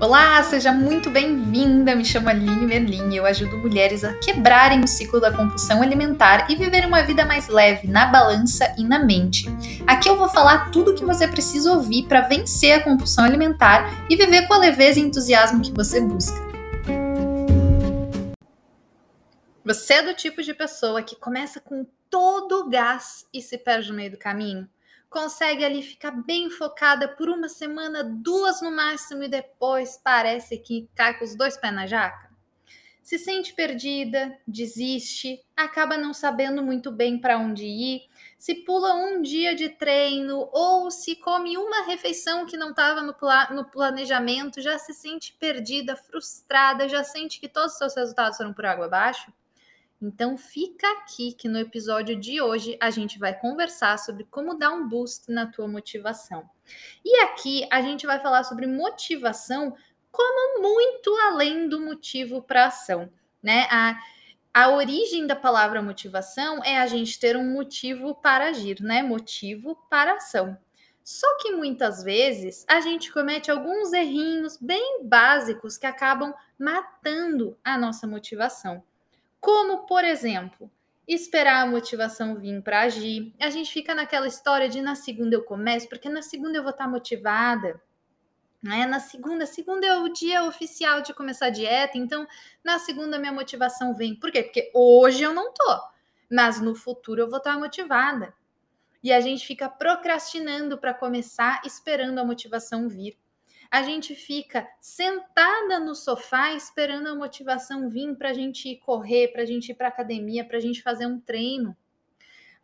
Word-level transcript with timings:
Olá, 0.00 0.42
seja 0.42 0.72
muito 0.72 1.10
bem-vinda. 1.10 1.94
Me 1.94 2.06
chamo 2.06 2.30
Aline 2.30 2.64
Merlin 2.64 3.10
e 3.12 3.18
eu 3.18 3.26
ajudo 3.26 3.58
mulheres 3.58 4.02
a 4.02 4.14
quebrarem 4.14 4.82
o 4.82 4.88
ciclo 4.88 5.20
da 5.20 5.30
compulsão 5.30 5.82
alimentar 5.82 6.50
e 6.50 6.56
viver 6.56 6.86
uma 6.86 7.02
vida 7.02 7.26
mais 7.26 7.48
leve 7.48 7.86
na 7.86 8.06
balança 8.06 8.74
e 8.78 8.82
na 8.82 9.04
mente. 9.04 9.44
Aqui 9.86 10.08
eu 10.08 10.16
vou 10.16 10.30
falar 10.30 10.70
tudo 10.70 10.92
o 10.92 10.94
que 10.94 11.04
você 11.04 11.28
precisa 11.28 11.70
ouvir 11.74 12.04
para 12.08 12.22
vencer 12.22 12.72
a 12.72 12.82
compulsão 12.82 13.26
alimentar 13.26 14.06
e 14.08 14.16
viver 14.16 14.48
com 14.48 14.54
a 14.54 14.58
leveza 14.58 14.98
e 14.98 15.02
entusiasmo 15.02 15.60
que 15.60 15.70
você 15.70 16.00
busca. 16.00 16.40
Você 19.62 19.92
é 19.92 20.02
do 20.02 20.14
tipo 20.14 20.42
de 20.42 20.54
pessoa 20.54 21.02
que 21.02 21.14
começa 21.14 21.60
com 21.60 21.86
todo 22.08 22.60
o 22.60 22.70
gás 22.70 23.26
e 23.34 23.42
se 23.42 23.58
perde 23.58 23.90
no 23.90 23.96
meio 23.96 24.12
do 24.12 24.16
caminho? 24.16 24.66
Consegue 25.10 25.64
ali 25.64 25.82
ficar 25.82 26.12
bem 26.12 26.48
focada 26.48 27.08
por 27.08 27.28
uma 27.28 27.48
semana, 27.48 28.04
duas 28.04 28.62
no 28.62 28.70
máximo, 28.70 29.24
e 29.24 29.28
depois 29.28 30.00
parece 30.02 30.56
que 30.56 30.88
cai 30.94 31.18
com 31.18 31.24
os 31.24 31.34
dois 31.34 31.56
pés 31.56 31.74
na 31.74 31.86
jaca? 31.86 32.30
Se 33.02 33.18
sente 33.18 33.52
perdida, 33.52 34.38
desiste, 34.46 35.44
acaba 35.56 35.98
não 35.98 36.14
sabendo 36.14 36.62
muito 36.62 36.92
bem 36.92 37.18
para 37.18 37.38
onde 37.38 37.64
ir, 37.64 38.02
se 38.38 38.54
pula 38.54 38.94
um 38.94 39.20
dia 39.20 39.52
de 39.54 39.68
treino 39.68 40.48
ou 40.52 40.90
se 40.92 41.16
come 41.16 41.58
uma 41.58 41.84
refeição 41.86 42.46
que 42.46 42.56
não 42.56 42.70
estava 42.70 43.02
no, 43.02 43.12
pla 43.12 43.50
no 43.50 43.64
planejamento, 43.64 44.62
já 44.62 44.78
se 44.78 44.94
sente 44.94 45.36
perdida, 45.40 45.96
frustrada, 45.96 46.88
já 46.88 47.02
sente 47.02 47.40
que 47.40 47.48
todos 47.48 47.72
os 47.72 47.78
seus 47.78 47.96
resultados 47.96 48.36
foram 48.36 48.52
por 48.52 48.64
água 48.64 48.86
abaixo? 48.86 49.32
Então 50.00 50.38
fica 50.38 50.90
aqui 50.92 51.32
que 51.34 51.46
no 51.46 51.58
episódio 51.58 52.18
de 52.18 52.40
hoje 52.40 52.76
a 52.80 52.88
gente 52.88 53.18
vai 53.18 53.38
conversar 53.38 53.98
sobre 53.98 54.24
como 54.24 54.58
dar 54.58 54.70
um 54.70 54.88
boost 54.88 55.30
na 55.30 55.46
tua 55.46 55.68
motivação. 55.68 56.48
E 57.04 57.20
aqui 57.20 57.66
a 57.70 57.82
gente 57.82 58.06
vai 58.06 58.18
falar 58.18 58.44
sobre 58.44 58.66
motivação 58.66 59.76
como 60.10 60.62
muito 60.62 61.14
além 61.28 61.68
do 61.68 61.80
motivo 61.80 62.42
para 62.42 62.66
ação, 62.66 63.12
né? 63.42 63.66
A, 63.70 63.98
a 64.54 64.70
origem 64.70 65.26
da 65.26 65.36
palavra 65.36 65.82
motivação 65.82 66.64
é 66.64 66.78
a 66.78 66.86
gente 66.86 67.20
ter 67.20 67.36
um 67.36 67.52
motivo 67.52 68.14
para 68.14 68.48
agir, 68.48 68.80
né? 68.80 69.02
Motivo 69.02 69.76
para 69.90 70.14
ação. 70.14 70.56
Só 71.04 71.26
que 71.38 71.52
muitas 71.52 72.02
vezes 72.02 72.64
a 72.68 72.80
gente 72.80 73.12
comete 73.12 73.50
alguns 73.50 73.92
errinhos 73.92 74.56
bem 74.56 75.04
básicos 75.04 75.76
que 75.76 75.86
acabam 75.86 76.32
matando 76.58 77.58
a 77.64 77.76
nossa 77.76 78.06
motivação. 78.06 78.82
Como, 79.40 79.86
por 79.86 80.04
exemplo, 80.04 80.70
esperar 81.08 81.62
a 81.62 81.66
motivação 81.66 82.36
vir 82.36 82.62
para 82.62 82.82
agir. 82.82 83.34
A 83.40 83.50
gente 83.50 83.72
fica 83.72 83.94
naquela 83.94 84.28
história 84.28 84.68
de 84.68 84.80
na 84.80 84.94
segunda 84.94 85.34
eu 85.34 85.42
começo, 85.42 85.88
porque 85.88 86.08
na 86.08 86.22
segunda 86.22 86.58
eu 86.58 86.62
vou 86.62 86.70
estar 86.70 86.84
tá 86.84 86.90
motivada. 86.90 87.82
Né? 88.62 88.86
Na 88.86 89.00
segunda, 89.00 89.46
segunda 89.46 89.86
é 89.86 89.96
o 89.98 90.08
dia 90.12 90.44
oficial 90.44 91.00
de 91.00 91.14
começar 91.14 91.46
a 91.46 91.50
dieta, 91.50 91.96
então 91.96 92.26
na 92.62 92.78
segunda 92.78 93.18
minha 93.18 93.32
motivação 93.32 93.94
vem. 93.94 94.14
Por 94.14 94.30
quê? 94.30 94.42
Porque 94.42 94.70
hoje 94.74 95.22
eu 95.22 95.34
não 95.34 95.52
tô, 95.52 95.80
mas 96.30 96.60
no 96.60 96.74
futuro 96.74 97.22
eu 97.22 97.28
vou 97.28 97.38
estar 97.38 97.54
tá 97.54 97.58
motivada. 97.58 98.34
E 99.02 99.12
a 99.12 99.20
gente 99.20 99.46
fica 99.46 99.68
procrastinando 99.68 100.76
para 100.76 100.92
começar, 100.92 101.62
esperando 101.64 102.18
a 102.18 102.24
motivação 102.24 102.86
vir 102.86 103.18
a 103.70 103.84
gente 103.84 104.16
fica 104.16 104.68
sentada 104.80 105.78
no 105.78 105.94
sofá 105.94 106.52
esperando 106.54 107.06
a 107.06 107.14
motivação 107.14 107.88
vir 107.88 108.16
para 108.16 108.30
a 108.30 108.34
gente 108.34 108.68
ir 108.68 108.78
correr, 108.78 109.28
para 109.28 109.42
a 109.42 109.46
gente 109.46 109.70
ir 109.70 109.74
para 109.74 109.86
academia, 109.86 110.44
para 110.44 110.56
a 110.56 110.60
gente 110.60 110.82
fazer 110.82 111.06
um 111.06 111.20
treino. 111.20 111.76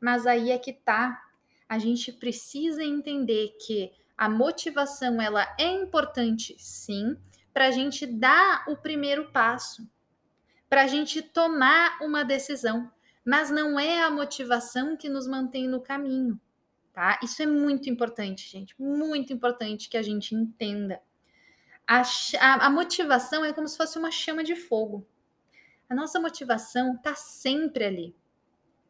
Mas 0.01 0.27
aí 0.27 0.51
é 0.51 0.59
que 0.59 0.73
tá. 0.73 1.23
A 1.69 1.79
gente 1.79 2.11
precisa 2.13 2.83
entender 2.83 3.57
que 3.65 3.93
a 4.19 4.29
motivação 4.29 5.23
ela 5.23 5.47
é 5.59 5.71
importante, 5.71 6.57
sim, 6.59 7.17
para 7.53 7.69
a 7.69 7.71
gente 7.71 8.05
dar 8.05 8.65
o 8.69 8.77
primeiro 8.77 9.31
passo, 9.31 9.89
para 10.69 10.83
a 10.83 10.87
gente 10.89 11.23
tomar 11.23 11.99
uma 12.03 12.25
decisão. 12.25 12.91
Mas 13.25 13.49
não 13.49 13.79
é 13.79 14.03
a 14.03 14.11
motivação 14.11 14.97
que 14.97 15.09
nos 15.09 15.27
mantém 15.27 15.69
no 15.69 15.81
caminho 15.81 16.41
tá? 16.97 17.21
Isso 17.23 17.43
é 17.43 17.47
muito 17.47 17.91
importante, 17.91 18.49
gente, 18.49 18.75
muito 18.81 19.31
importante 19.31 19.87
que 19.87 19.99
a 19.99 20.03
gente 20.03 20.35
entenda. 20.35 20.99
A, 21.87 22.01
a, 22.41 22.67
a 22.67 22.71
motivação 22.71 23.45
é 23.45 23.53
como 23.53 23.69
se 23.69 23.77
fosse 23.77 23.99
uma 23.99 24.11
chama 24.11 24.43
de 24.43 24.57
fogo. 24.57 25.07
A 25.91 25.95
nossa 25.95 26.19
motivação 26.19 26.97
tá 26.97 27.15
sempre 27.15 27.85
ali. 27.85 28.17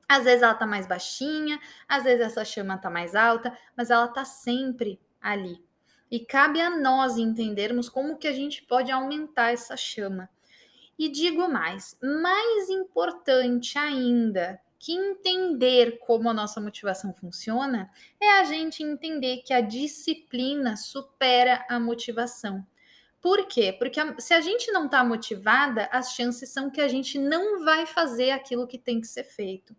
Às 0.09 0.23
vezes 0.23 0.43
ela 0.45 0.55
tá 0.55 0.65
mais 0.65 0.87
baixinha, 0.87 1.59
às 1.89 2.05
vezes 2.05 2.25
essa 2.25 2.45
chama 2.45 2.79
tá 2.79 2.89
mais 2.89 3.17
alta, 3.17 3.59
mas 3.77 3.91
ela 3.91 4.07
tá 4.07 4.25
sempre 4.25 5.01
ali. 5.21 5.61
E 6.09 6.21
cabe 6.21 6.61
a 6.61 6.71
nós 6.71 7.19
entendermos 7.19 7.89
como 7.89 8.19
que 8.19 8.29
a 8.29 8.33
gente 8.33 8.63
pode 8.63 8.93
aumentar 8.93 9.53
essa 9.53 9.77
chama. 9.77 10.31
E 10.97 11.09
digo 11.09 11.49
mais, 11.49 11.99
mais 12.01 12.71
importante 12.71 13.77
ainda 13.77 14.61
que 14.79 14.93
entender 14.93 15.99
como 15.99 16.29
a 16.29 16.35
nossa 16.35 16.61
motivação 16.61 17.13
funciona 17.15 17.91
é 18.21 18.39
a 18.39 18.45
gente 18.45 18.83
entender 18.83 19.39
que 19.39 19.53
a 19.53 19.61
disciplina 19.61 20.77
supera 20.77 21.65
a 21.69 21.81
motivação. 21.81 22.67
Por 23.21 23.47
quê? 23.47 23.73
Porque 23.73 23.99
a, 23.99 24.19
se 24.21 24.33
a 24.35 24.41
gente 24.41 24.71
não 24.71 24.87
está 24.87 25.03
motivada, 25.03 25.89
as 25.91 26.13
chances 26.13 26.51
são 26.51 26.71
que 26.71 26.81
a 26.81 26.89
gente 26.89 27.19
não 27.19 27.65
vai 27.65 27.87
fazer 27.87 28.31
aquilo 28.31 28.67
que 28.67 28.79
tem 28.79 29.01
que 29.01 29.07
ser 29.07 29.25
feito. 29.25 29.75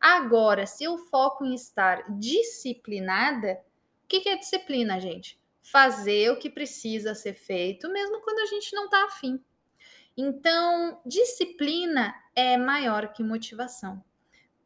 Agora, 0.00 0.66
se 0.66 0.84
eu 0.84 0.98
foco 0.98 1.44
em 1.44 1.54
estar 1.54 2.04
disciplinada, 2.18 3.60
o 4.04 4.08
que, 4.08 4.20
que 4.20 4.28
é 4.28 4.36
disciplina, 4.36 5.00
gente? 5.00 5.40
Fazer 5.60 6.30
o 6.30 6.38
que 6.38 6.50
precisa 6.50 7.14
ser 7.14 7.34
feito, 7.34 7.88
mesmo 7.90 8.20
quando 8.20 8.40
a 8.40 8.46
gente 8.46 8.74
não 8.74 8.84
está 8.84 9.04
afim. 9.04 9.42
Então, 10.16 11.00
disciplina 11.06 12.14
é 12.34 12.56
maior 12.56 13.12
que 13.12 13.22
motivação. 13.22 14.02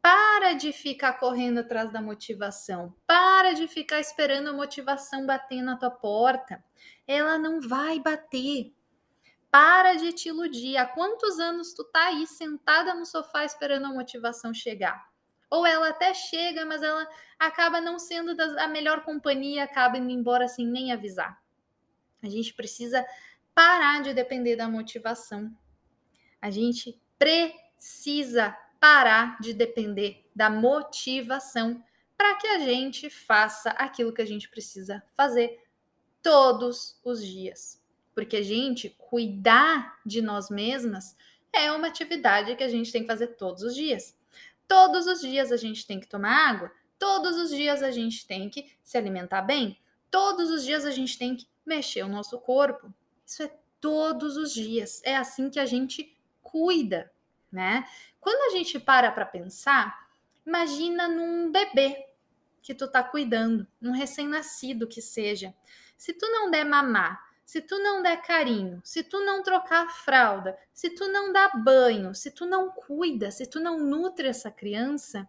Para 0.09 0.53
de 0.53 0.71
ficar 0.71 1.19
correndo 1.19 1.57
atrás 1.57 1.91
da 1.91 2.01
motivação. 2.01 2.95
Para 3.05 3.51
de 3.51 3.67
ficar 3.67 3.99
esperando 3.99 4.47
a 4.47 4.53
motivação 4.53 5.25
bater 5.25 5.61
na 5.61 5.75
tua 5.75 5.91
porta. 5.91 6.63
Ela 7.05 7.37
não 7.37 7.59
vai 7.59 7.99
bater. 7.99 8.73
Para 9.51 9.95
de 9.95 10.13
te 10.13 10.29
iludir. 10.29 10.77
Há 10.77 10.85
quantos 10.85 11.41
anos 11.41 11.73
tu 11.73 11.83
tá 11.83 12.05
aí 12.05 12.25
sentada 12.25 12.93
no 12.93 13.05
sofá 13.05 13.43
esperando 13.43 13.87
a 13.87 13.93
motivação 13.93 14.53
chegar? 14.53 15.09
Ou 15.49 15.65
ela 15.65 15.89
até 15.89 16.13
chega, 16.13 16.65
mas 16.65 16.81
ela 16.81 17.05
acaba 17.37 17.81
não 17.81 17.99
sendo 17.99 18.33
a 18.61 18.67
melhor 18.69 19.03
companhia, 19.03 19.65
acaba 19.65 19.97
indo 19.97 20.09
embora 20.09 20.47
sem 20.47 20.65
nem 20.65 20.93
avisar. 20.93 21.37
A 22.23 22.29
gente 22.29 22.53
precisa 22.53 23.05
parar 23.53 24.01
de 24.03 24.13
depender 24.13 24.55
da 24.55 24.69
motivação. 24.69 25.51
A 26.41 26.49
gente 26.49 26.97
precisa 27.19 28.57
parar 28.79 29.39
de 29.39 29.53
depender 29.53 30.25
da 30.35 30.49
motivação 30.49 31.83
para 32.17 32.35
que 32.35 32.47
a 32.47 32.59
gente 32.59 33.09
faça 33.09 33.69
aquilo 33.71 34.13
que 34.13 34.21
a 34.21 34.25
gente 34.25 34.49
precisa 34.49 35.03
fazer 35.15 35.63
todos 36.21 36.99
os 37.03 37.23
dias. 37.23 37.81
Porque 38.13 38.37
a 38.37 38.41
gente 38.41 38.89
cuidar 38.97 39.99
de 40.05 40.21
nós 40.21 40.49
mesmas 40.49 41.15
é 41.53 41.71
uma 41.71 41.87
atividade 41.87 42.55
que 42.55 42.63
a 42.63 42.69
gente 42.69 42.91
tem 42.91 43.01
que 43.01 43.07
fazer 43.07 43.27
todos 43.35 43.63
os 43.63 43.75
dias. 43.75 44.17
Todos 44.67 45.07
os 45.07 45.21
dias 45.21 45.51
a 45.51 45.57
gente 45.57 45.85
tem 45.85 45.99
que 45.99 46.07
tomar 46.07 46.49
água, 46.49 46.71
todos 46.99 47.37
os 47.37 47.49
dias 47.49 47.81
a 47.81 47.91
gente 47.91 48.27
tem 48.27 48.49
que 48.49 48.71
se 48.83 48.97
alimentar 48.97 49.41
bem, 49.41 49.79
todos 50.11 50.49
os 50.49 50.63
dias 50.63 50.85
a 50.85 50.91
gente 50.91 51.17
tem 51.17 51.35
que 51.35 51.47
mexer 51.65 52.03
o 52.03 52.09
nosso 52.09 52.37
corpo. 52.39 52.93
Isso 53.25 53.43
é 53.43 53.53
todos 53.79 54.35
os 54.35 54.53
dias. 54.53 55.01
É 55.03 55.15
assim 55.15 55.49
que 55.49 55.59
a 55.59 55.65
gente 55.65 56.17
cuida, 56.41 57.11
né? 57.51 57.87
Quando 58.19 58.51
a 58.51 58.57
gente 58.57 58.79
para 58.79 59.11
para 59.11 59.25
pensar, 59.25 60.07
imagina 60.45 61.07
num 61.07 61.51
bebê 61.51 62.07
que 62.61 62.73
tu 62.73 62.87
tá 62.87 63.03
cuidando, 63.03 63.65
um 63.81 63.91
recém-nascido 63.91 64.87
que 64.87 65.01
seja. 65.01 65.53
Se 65.97 66.13
tu 66.13 66.27
não 66.29 66.51
der 66.51 66.65
mamar, 66.65 67.25
se 67.45 67.61
tu 67.61 67.79
não 67.79 68.03
der 68.03 68.21
carinho, 68.21 68.81
se 68.83 69.03
tu 69.03 69.23
não 69.23 69.41
trocar 69.41 69.89
fralda, 69.89 70.57
se 70.73 70.89
tu 70.89 71.07
não 71.07 71.31
dá 71.31 71.49
banho, 71.55 72.13
se 72.13 72.29
tu 72.29 72.45
não 72.45 72.69
cuida, 72.69 73.31
se 73.31 73.47
tu 73.47 73.57
não 73.59 73.79
nutre 73.79 74.27
essa 74.27 74.51
criança, 74.51 75.27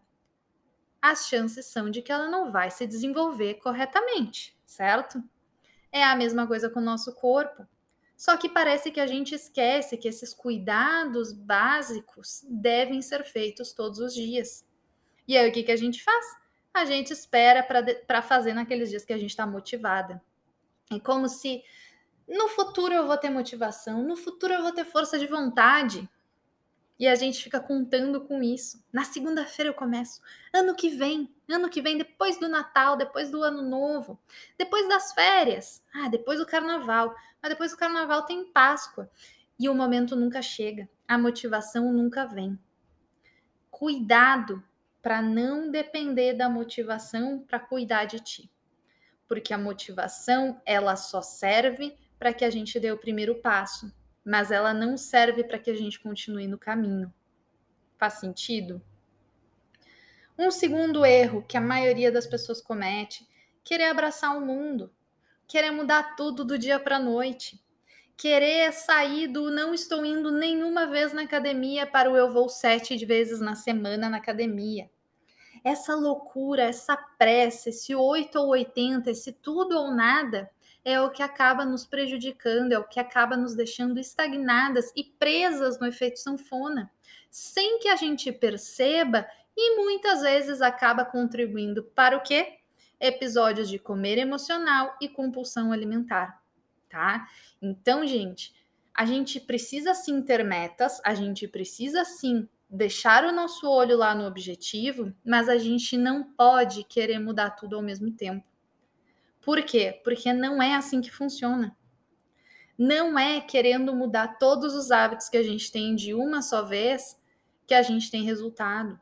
as 1.01 1.29
chances 1.29 1.67
são 1.67 1.89
de 1.89 2.03
que 2.03 2.11
ela 2.11 2.29
não 2.29 2.51
vai 2.51 2.73
se 2.73 2.89
desenvolver 2.89 3.55
corretamente, 3.55 4.59
certo? 4.67 5.23
É 5.93 6.03
a 6.03 6.17
mesma 6.17 6.45
coisa 6.45 6.69
com 6.69 6.81
o 6.81 6.85
nosso 6.85 7.15
corpo. 7.15 7.65
Só 8.19 8.37
que 8.37 8.49
parece 8.49 8.91
que 8.91 8.99
a 8.99 9.07
gente 9.07 9.33
esquece 9.33 9.97
que 9.97 10.09
esses 10.09 10.35
cuidados 10.35 11.33
básicos 11.33 12.45
devem 12.49 13.01
ser 13.01 13.23
feitos 13.23 13.73
todos 13.73 14.01
os 14.01 14.13
dias. 14.13 14.67
E 15.29 15.39
aí 15.39 15.49
o 15.49 15.53
que, 15.53 15.63
que 15.63 15.71
a 15.71 15.77
gente 15.77 16.03
faz? 16.03 16.27
A 16.75 16.85
gente 16.85 17.13
espera 17.13 17.63
para 17.63 18.21
fazer 18.21 18.55
naqueles 18.55 18.91
dias 18.91 19.05
que 19.05 19.13
a 19.13 19.19
gente 19.19 19.31
está 19.31 19.47
motivada. 19.47 20.21
É 20.91 20.99
como 20.99 21.29
se 21.29 21.63
no 22.27 22.49
futuro 22.49 22.93
eu 22.93 23.07
vou 23.07 23.17
ter 23.17 23.31
motivação, 23.31 24.03
no 24.03 24.17
futuro 24.17 24.53
eu 24.53 24.63
vou 24.63 24.73
ter 24.73 24.85
força 24.85 25.17
de 25.17 25.29
vontade. 25.29 26.09
E 26.99 27.07
a 27.07 27.15
gente 27.15 27.43
fica 27.43 27.61
contando 27.61 28.21
com 28.23 28.43
isso. 28.43 28.85
Na 28.93 29.05
segunda-feira 29.05 29.71
eu 29.71 29.75
começo. 29.75 30.21
Ano 30.53 30.75
que 30.75 30.91
vem, 30.91 31.33
ano 31.49 31.71
que 31.71 31.81
vem, 31.81 31.97
depois 31.97 32.39
do 32.41 32.49
Natal, 32.49 32.97
depois 32.97 33.31
do 33.31 33.43
Ano 33.43 33.63
Novo, 33.63 34.21
depois 34.59 34.89
das 34.89 35.13
férias, 35.13 35.85
ah, 35.95 36.09
depois 36.09 36.41
do 36.41 36.47
Carnaval. 36.47 37.15
Mas 37.41 37.51
depois 37.51 37.71
do 37.71 37.77
Carnaval 37.77 38.25
tem 38.27 38.51
Páscoa. 38.51 39.09
E 39.59 39.69
o 39.69 39.75
momento 39.75 40.17
nunca 40.17 40.43
chega. 40.43 40.89
A 41.07 41.17
motivação 41.17 41.93
nunca 41.93 42.27
vem. 42.27 42.59
Cuidado 43.71 44.63
para 45.01 45.23
não 45.23 45.71
depender 45.71 46.33
da 46.33 46.49
motivação 46.49 47.39
para 47.47 47.61
cuidar 47.61 48.07
de 48.07 48.19
ti. 48.19 48.51
Porque 49.29 49.55
a 49.55 49.59
motivação, 49.59 50.61
ela 50.67 50.97
só 50.97 51.23
serve 51.23 51.97
para 52.19 52.33
que 52.33 52.45
a 52.45 52.51
gente 52.51 52.81
dê 52.81 52.91
o 52.91 52.99
primeiro 52.99 53.37
passo 53.37 53.93
mas 54.29 54.51
ela 54.51 54.75
não 54.75 54.95
serve 54.99 55.43
para 55.43 55.59
que 55.59 55.71
a 55.71 55.75
gente 55.75 55.99
continue 55.99 56.47
no 56.47 56.59
caminho. 56.59 57.11
Faz 57.97 58.15
sentido? 58.21 58.83
Um 60.39 60.51
segundo 60.51 61.03
erro 61.03 61.43
que 61.49 61.57
a 61.57 61.63
maioria 61.63 62.13
das 62.13 62.27
pessoas 62.27 62.61
comete: 62.61 63.27
querer 63.65 63.87
abraçar 63.87 64.37
o 64.37 64.45
mundo, 64.45 64.93
querer 65.47 65.71
mudar 65.71 66.15
tudo 66.15 66.45
do 66.45 66.59
dia 66.59 66.79
para 66.79 66.97
a 66.97 67.01
noite, 67.01 67.59
querer 68.19 68.71
sair 68.75 69.29
do 69.29 69.51
não 69.51 69.73
estou 69.73 70.05
indo 70.05 70.31
nenhuma 70.31 70.87
vez 70.87 71.15
na 71.15 71.23
academia 71.23 71.87
para 71.87 72.11
o 72.11 72.17
eu 72.17 72.31
vou 72.31 72.51
sete 72.51 73.03
vezes 73.07 73.41
na 73.41 73.55
semana 73.55 74.11
na 74.11 74.19
academia. 74.19 74.91
Essa 75.65 75.95
loucura, 75.95 76.65
essa 76.65 76.99
pressa, 77.19 77.71
esse 77.71 77.95
8 77.95 78.39
ou 78.39 78.49
80, 78.49 79.11
esse 79.11 79.33
tudo 79.33 79.75
ou 79.75 79.91
nada, 79.91 80.51
é 80.89 80.99
o 81.03 81.11
que 81.11 81.23
acaba 81.23 81.67
nos 81.67 81.85
prejudicando, 81.85 82.73
é 82.73 82.79
o 82.79 82.89
que 82.89 82.99
acaba 82.99 83.37
nos 83.37 83.55
deixando 83.55 84.01
estagnadas 84.01 84.91
e 84.97 85.05
presas 85.05 85.79
no 85.79 85.87
efeito 85.87 86.19
sanfona, 86.19 86.91
sem 87.31 87.79
que 87.79 87.89
a 87.89 87.97
gente 87.97 88.33
perceba 88.33 89.29
e 89.55 89.77
muitas 89.77 90.23
vezes 90.23 90.63
acaba 90.63 91.05
contribuindo 91.05 91.83
para 91.83 92.17
o 92.17 92.23
quê? 92.23 92.61
Episódios 92.99 93.69
de 93.69 93.79
comer 93.79 94.17
emocional 94.17 94.97
e 94.99 95.11
compulsão 95.11 95.73
alimentar, 95.73 96.43
tá? 96.89 97.29
Então, 97.61 98.07
gente, 98.07 98.55
a 98.95 99.05
gente 99.05 99.39
precisa 99.41 99.93
sim 99.93 100.23
ter 100.23 100.43
metas, 100.43 101.03
a 101.05 101.13
gente 101.13 101.47
precisa 101.47 102.03
sim 102.07 102.49
deixar 102.67 103.27
o 103.27 103.33
nosso 103.33 103.69
olho 103.69 103.99
lá 103.99 104.15
no 104.15 104.27
objetivo, 104.27 105.15
mas 105.23 105.51
a 105.51 105.59
gente 105.59 105.99
não 105.99 106.25
pode 106.25 106.83
querer 106.85 107.19
mudar 107.19 107.51
tudo 107.51 107.77
ao 107.77 107.83
mesmo 107.83 108.11
tempo. 108.11 108.49
Por 109.49 109.63
quê? 109.63 109.99
Porque 110.05 110.31
não 110.31 110.63
é 110.63 110.75
assim 110.75 111.01
que 111.01 111.11
funciona. 111.11 111.75
Não 112.77 113.19
é 113.19 113.41
querendo 113.41 113.97
mudar 113.97 114.37
todos 114.39 114.75
os 114.75 114.91
hábitos 114.91 115.31
que 115.31 115.39
a 115.39 115.43
gente 115.43 115.73
tem 115.73 115.97
de 115.97 116.13
uma 116.13 116.43
só 116.43 116.63
vez 116.63 117.19
que 117.67 117.73
a 117.73 117.81
gente 117.81 118.11
tem 118.11 118.25
resultado. 118.25 119.01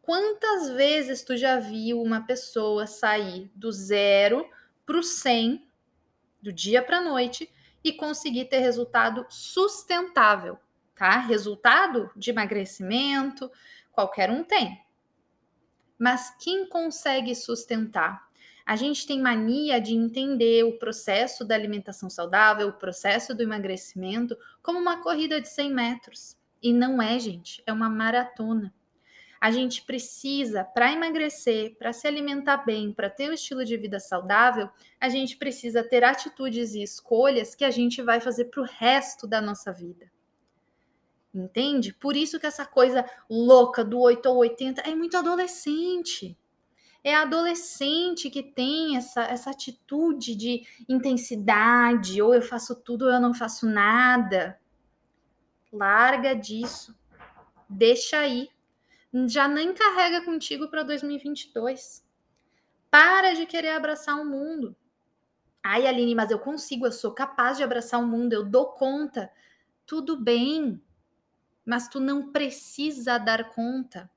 Quantas 0.00 0.68
vezes 0.70 1.22
tu 1.22 1.36
já 1.36 1.60
viu 1.60 2.02
uma 2.02 2.26
pessoa 2.26 2.88
sair 2.88 3.48
do 3.54 3.70
zero 3.70 4.50
para 4.84 4.98
o 4.98 5.02
100 5.04 5.64
do 6.42 6.52
dia 6.52 6.82
para 6.82 6.98
a 6.98 7.02
noite 7.02 7.48
e 7.84 7.92
conseguir 7.92 8.46
ter 8.46 8.58
resultado 8.58 9.24
sustentável, 9.28 10.58
tá? 10.96 11.18
Resultado 11.18 12.10
de 12.16 12.30
emagrecimento, 12.30 13.48
qualquer 13.92 14.28
um 14.28 14.42
tem. 14.42 14.84
Mas 15.96 16.36
quem 16.40 16.68
consegue 16.68 17.32
sustentar? 17.36 18.31
A 18.72 18.76
gente 18.76 19.06
tem 19.06 19.20
mania 19.20 19.78
de 19.78 19.92
entender 19.92 20.64
o 20.64 20.78
processo 20.78 21.44
da 21.44 21.54
alimentação 21.54 22.08
saudável, 22.08 22.68
o 22.68 22.72
processo 22.72 23.34
do 23.34 23.42
emagrecimento, 23.42 24.34
como 24.62 24.78
uma 24.78 25.02
corrida 25.02 25.38
de 25.42 25.48
100 25.50 25.74
metros. 25.74 26.38
E 26.62 26.72
não 26.72 27.02
é, 27.02 27.18
gente, 27.18 27.62
é 27.66 27.70
uma 27.70 27.90
maratona. 27.90 28.72
A 29.38 29.50
gente 29.50 29.82
precisa, 29.82 30.64
para 30.64 30.90
emagrecer, 30.90 31.76
para 31.76 31.92
se 31.92 32.08
alimentar 32.08 32.64
bem, 32.64 32.94
para 32.94 33.10
ter 33.10 33.28
um 33.28 33.34
estilo 33.34 33.62
de 33.62 33.76
vida 33.76 34.00
saudável, 34.00 34.70
a 34.98 35.10
gente 35.10 35.36
precisa 35.36 35.84
ter 35.84 36.02
atitudes 36.02 36.72
e 36.72 36.82
escolhas 36.82 37.54
que 37.54 37.66
a 37.66 37.70
gente 37.70 38.00
vai 38.00 38.22
fazer 38.22 38.46
para 38.46 38.62
o 38.62 38.66
resto 38.66 39.26
da 39.26 39.42
nossa 39.42 39.70
vida. 39.70 40.10
Entende? 41.34 41.92
Por 41.92 42.16
isso 42.16 42.40
que 42.40 42.46
essa 42.46 42.64
coisa 42.64 43.04
louca 43.28 43.84
do 43.84 44.00
8 44.00 44.24
ou 44.30 44.38
80 44.38 44.80
é 44.80 44.94
muito 44.94 45.14
adolescente 45.18 46.38
é 47.04 47.14
adolescente 47.14 48.30
que 48.30 48.42
tem 48.42 48.96
essa, 48.96 49.22
essa 49.22 49.50
atitude 49.50 50.36
de 50.36 50.66
intensidade, 50.88 52.22
ou 52.22 52.32
eu 52.32 52.42
faço 52.42 52.76
tudo 52.76 53.06
ou 53.06 53.10
eu 53.10 53.20
não 53.20 53.34
faço 53.34 53.66
nada. 53.66 54.58
Larga 55.72 56.34
disso. 56.34 56.94
Deixa 57.68 58.18
aí. 58.18 58.48
Já 59.26 59.48
nem 59.48 59.74
carrega 59.74 60.24
contigo 60.24 60.68
para 60.68 60.82
2022. 60.82 62.04
Para 62.90 63.34
de 63.34 63.46
querer 63.46 63.70
abraçar 63.70 64.20
o 64.20 64.24
mundo. 64.24 64.76
Ai, 65.62 65.86
Aline, 65.86 66.14
mas 66.14 66.30
eu 66.30 66.38
consigo, 66.38 66.86
eu 66.86 66.92
sou 66.92 67.12
capaz 67.12 67.56
de 67.56 67.62
abraçar 67.62 68.00
o 68.00 68.06
mundo, 68.06 68.32
eu 68.32 68.44
dou 68.44 68.72
conta. 68.72 69.30
Tudo 69.86 70.16
bem, 70.16 70.80
mas 71.64 71.88
tu 71.88 72.00
não 72.00 72.32
precisa 72.32 73.18
dar 73.18 73.50
conta. 73.50 74.10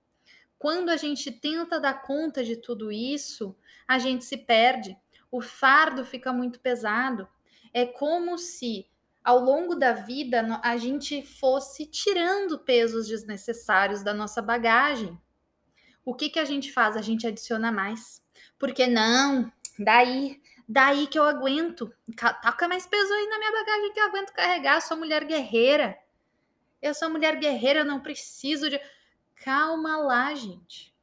Quando 0.57 0.90
a 0.90 0.98
gente 0.98 1.31
tenta 1.31 1.80
dar 1.80 2.02
conta 2.02 2.44
de 2.44 2.56
tudo 2.56 2.92
isso, 2.92 3.56
a 3.88 4.00
gente 4.00 4.24
se 4.24 4.38
perde. 4.38 4.98
O 5.30 5.42
fardo 5.42 6.06
fica 6.06 6.31
muito 6.31 6.60
pesado. 6.60 7.28
É 7.74 7.86
como 7.86 8.38
se 8.38 8.88
ao 9.24 9.40
longo 9.40 9.75
da 9.75 9.92
vida 9.92 10.60
a 10.63 10.78
gente 10.78 11.22
fosse 11.22 11.86
tirando 11.86 12.60
pesos 12.60 13.07
desnecessários 13.07 14.04
da 14.04 14.13
nossa 14.13 14.42
bagagem. 14.42 15.19
O 16.06 16.13
que 16.13 16.30
que 16.30 16.40
a 16.40 16.46
gente 16.46 16.72
faz? 16.72 16.96
A 16.96 17.02
gente 17.02 17.25
adiciona 17.25 17.72
mais. 17.72 18.24
Porque 18.60 18.86
não, 18.86 19.52
daí, 19.80 20.40
daí 20.69 21.07
que 21.07 21.18
eu 21.18 21.24
aguento. 21.24 21.92
Taca 22.16 22.68
mais 22.68 22.86
peso 22.86 23.12
aí 23.12 23.28
na 23.28 23.40
minha 23.40 23.52
bagagem 23.52 23.94
que 23.94 24.00
eu 24.00 24.06
aguento 24.06 24.31
carregar. 24.31 24.75
Eu 24.75 24.81
sou 24.81 24.98
mulher 24.98 25.25
guerreira. 25.25 25.98
Eu 26.81 26.94
sou 26.94 27.10
mulher 27.10 27.38
guerreira, 27.38 27.80
eu 27.80 27.86
não 27.86 28.00
preciso 28.00 28.69
de 28.69 28.80
Calma 29.35 29.97
lá, 29.97 30.33
gente. 30.33 30.95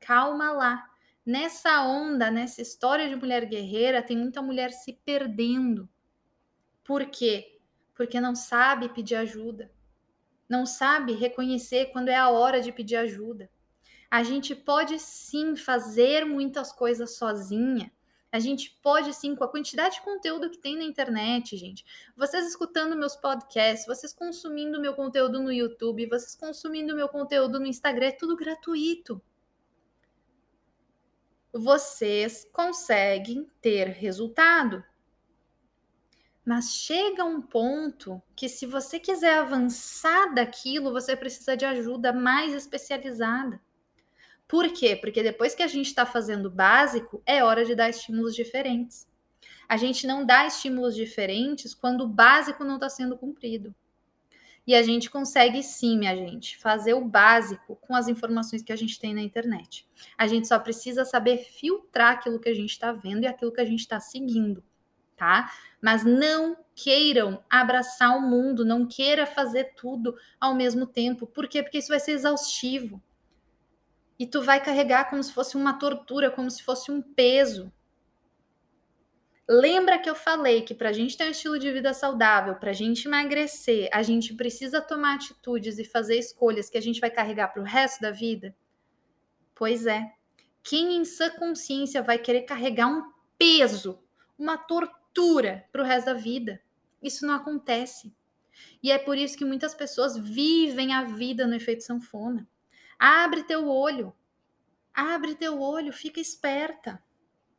Calma 0.00 0.52
lá. 0.52 0.90
Nessa 1.24 1.82
onda, 1.82 2.30
nessa 2.30 2.60
história 2.60 3.08
de 3.08 3.16
mulher 3.16 3.46
guerreira, 3.46 4.02
tem 4.02 4.16
muita 4.16 4.42
mulher 4.42 4.70
se 4.72 4.92
perdendo. 5.04 5.88
Por 6.82 7.06
quê? 7.06 7.58
Porque 7.94 8.20
não 8.20 8.34
sabe 8.34 8.90
pedir 8.90 9.16
ajuda. 9.16 9.72
Não 10.48 10.66
sabe 10.66 11.14
reconhecer 11.14 11.86
quando 11.86 12.10
é 12.10 12.16
a 12.16 12.28
hora 12.28 12.60
de 12.60 12.70
pedir 12.70 12.96
ajuda. 12.96 13.50
A 14.10 14.22
gente 14.22 14.54
pode 14.54 14.98
sim 14.98 15.56
fazer 15.56 16.24
muitas 16.24 16.72
coisas 16.72 17.16
sozinha, 17.16 17.90
a 18.34 18.40
gente 18.40 18.76
pode, 18.82 19.14
sim, 19.14 19.36
com 19.36 19.44
a 19.44 19.48
quantidade 19.48 19.94
de 19.94 20.00
conteúdo 20.02 20.50
que 20.50 20.58
tem 20.58 20.76
na 20.76 20.82
internet, 20.82 21.56
gente, 21.56 21.84
vocês 22.16 22.44
escutando 22.48 22.96
meus 22.96 23.14
podcasts, 23.14 23.86
vocês 23.86 24.12
consumindo 24.12 24.80
meu 24.80 24.92
conteúdo 24.92 25.40
no 25.40 25.52
YouTube, 25.52 26.08
vocês 26.08 26.34
consumindo 26.34 26.96
meu 26.96 27.08
conteúdo 27.08 27.60
no 27.60 27.66
Instagram, 27.66 28.06
é 28.08 28.10
tudo 28.10 28.34
gratuito. 28.34 29.22
Vocês 31.52 32.44
conseguem 32.52 33.48
ter 33.62 33.86
resultado. 33.90 34.82
Mas 36.44 36.74
chega 36.74 37.24
um 37.24 37.40
ponto 37.40 38.20
que, 38.34 38.48
se 38.48 38.66
você 38.66 38.98
quiser 38.98 39.38
avançar 39.38 40.34
daquilo, 40.34 40.90
você 40.90 41.14
precisa 41.14 41.56
de 41.56 41.64
ajuda 41.64 42.12
mais 42.12 42.52
especializada. 42.52 43.62
Por 44.46 44.72
quê? 44.72 44.94
Porque 44.94 45.22
depois 45.22 45.54
que 45.54 45.62
a 45.62 45.66
gente 45.66 45.86
está 45.86 46.04
fazendo 46.04 46.46
o 46.46 46.50
básico, 46.50 47.22
é 47.24 47.42
hora 47.42 47.64
de 47.64 47.74
dar 47.74 47.88
estímulos 47.88 48.34
diferentes. 48.34 49.06
A 49.68 49.76
gente 49.76 50.06
não 50.06 50.24
dá 50.24 50.46
estímulos 50.46 50.94
diferentes 50.94 51.74
quando 51.74 52.02
o 52.02 52.08
básico 52.08 52.64
não 52.64 52.74
está 52.74 52.88
sendo 52.88 53.16
cumprido. 53.16 53.74
E 54.66 54.74
a 54.74 54.82
gente 54.82 55.10
consegue 55.10 55.62
sim, 55.62 55.98
minha 55.98 56.16
gente, 56.16 56.56
fazer 56.58 56.94
o 56.94 57.04
básico 57.04 57.76
com 57.76 57.94
as 57.94 58.08
informações 58.08 58.62
que 58.62 58.72
a 58.72 58.76
gente 58.76 58.98
tem 58.98 59.14
na 59.14 59.20
internet. 59.20 59.86
A 60.16 60.26
gente 60.26 60.48
só 60.48 60.58
precisa 60.58 61.04
saber 61.04 61.38
filtrar 61.38 62.14
aquilo 62.14 62.40
que 62.40 62.48
a 62.48 62.54
gente 62.54 62.70
está 62.70 62.92
vendo 62.92 63.24
e 63.24 63.26
aquilo 63.26 63.52
que 63.52 63.60
a 63.60 63.64
gente 63.64 63.80
está 63.80 64.00
seguindo, 64.00 64.64
tá? 65.16 65.52
Mas 65.82 66.02
não 66.02 66.56
queiram 66.74 67.44
abraçar 67.48 68.16
o 68.16 68.22
mundo, 68.22 68.64
não 68.64 68.86
queira 68.86 69.26
fazer 69.26 69.74
tudo 69.74 70.16
ao 70.40 70.54
mesmo 70.54 70.86
tempo. 70.86 71.26
Por 71.26 71.46
quê? 71.46 71.62
Porque 71.62 71.78
isso 71.78 71.88
vai 71.88 72.00
ser 72.00 72.12
exaustivo 72.12 73.02
e 74.18 74.26
tu 74.26 74.42
vai 74.42 74.62
carregar 74.62 75.10
como 75.10 75.22
se 75.22 75.32
fosse 75.32 75.56
uma 75.56 75.78
tortura, 75.78 76.30
como 76.30 76.50
se 76.50 76.62
fosse 76.62 76.90
um 76.90 77.02
peso. 77.02 77.72
Lembra 79.48 79.98
que 79.98 80.08
eu 80.08 80.14
falei 80.14 80.62
que 80.62 80.74
para 80.74 80.88
a 80.88 80.92
gente 80.92 81.18
ter 81.18 81.24
um 81.24 81.30
estilo 81.30 81.58
de 81.58 81.70
vida 81.70 81.92
saudável, 81.92 82.54
para 82.54 82.70
a 82.70 82.74
gente 82.74 83.06
emagrecer, 83.06 83.90
a 83.92 84.02
gente 84.02 84.32
precisa 84.34 84.80
tomar 84.80 85.16
atitudes 85.16 85.78
e 85.78 85.84
fazer 85.84 86.18
escolhas 86.18 86.70
que 86.70 86.78
a 86.78 86.80
gente 86.80 87.00
vai 87.00 87.10
carregar 87.10 87.48
para 87.48 87.60
o 87.60 87.64
resto 87.64 88.00
da 88.00 88.10
vida? 88.10 88.56
Pois 89.54 89.86
é. 89.86 90.12
Quem 90.62 90.96
em 90.96 91.04
sã 91.04 91.28
consciência 91.28 92.02
vai 92.02 92.16
querer 92.16 92.42
carregar 92.42 92.86
um 92.86 93.12
peso, 93.36 94.02
uma 94.38 94.56
tortura 94.56 95.66
para 95.70 95.82
o 95.82 95.84
resto 95.84 96.06
da 96.06 96.14
vida? 96.14 96.62
Isso 97.02 97.26
não 97.26 97.34
acontece. 97.34 98.14
E 98.82 98.90
é 98.90 98.98
por 98.98 99.18
isso 99.18 99.36
que 99.36 99.44
muitas 99.44 99.74
pessoas 99.74 100.16
vivem 100.16 100.94
a 100.94 101.04
vida 101.04 101.46
no 101.46 101.54
efeito 101.54 101.84
sanfona. 101.84 102.48
Abre 102.98 103.44
teu 103.44 103.68
olho. 103.68 104.14
Abre 104.92 105.34
teu 105.34 105.60
olho, 105.60 105.92
fica 105.92 106.20
esperta. 106.20 107.02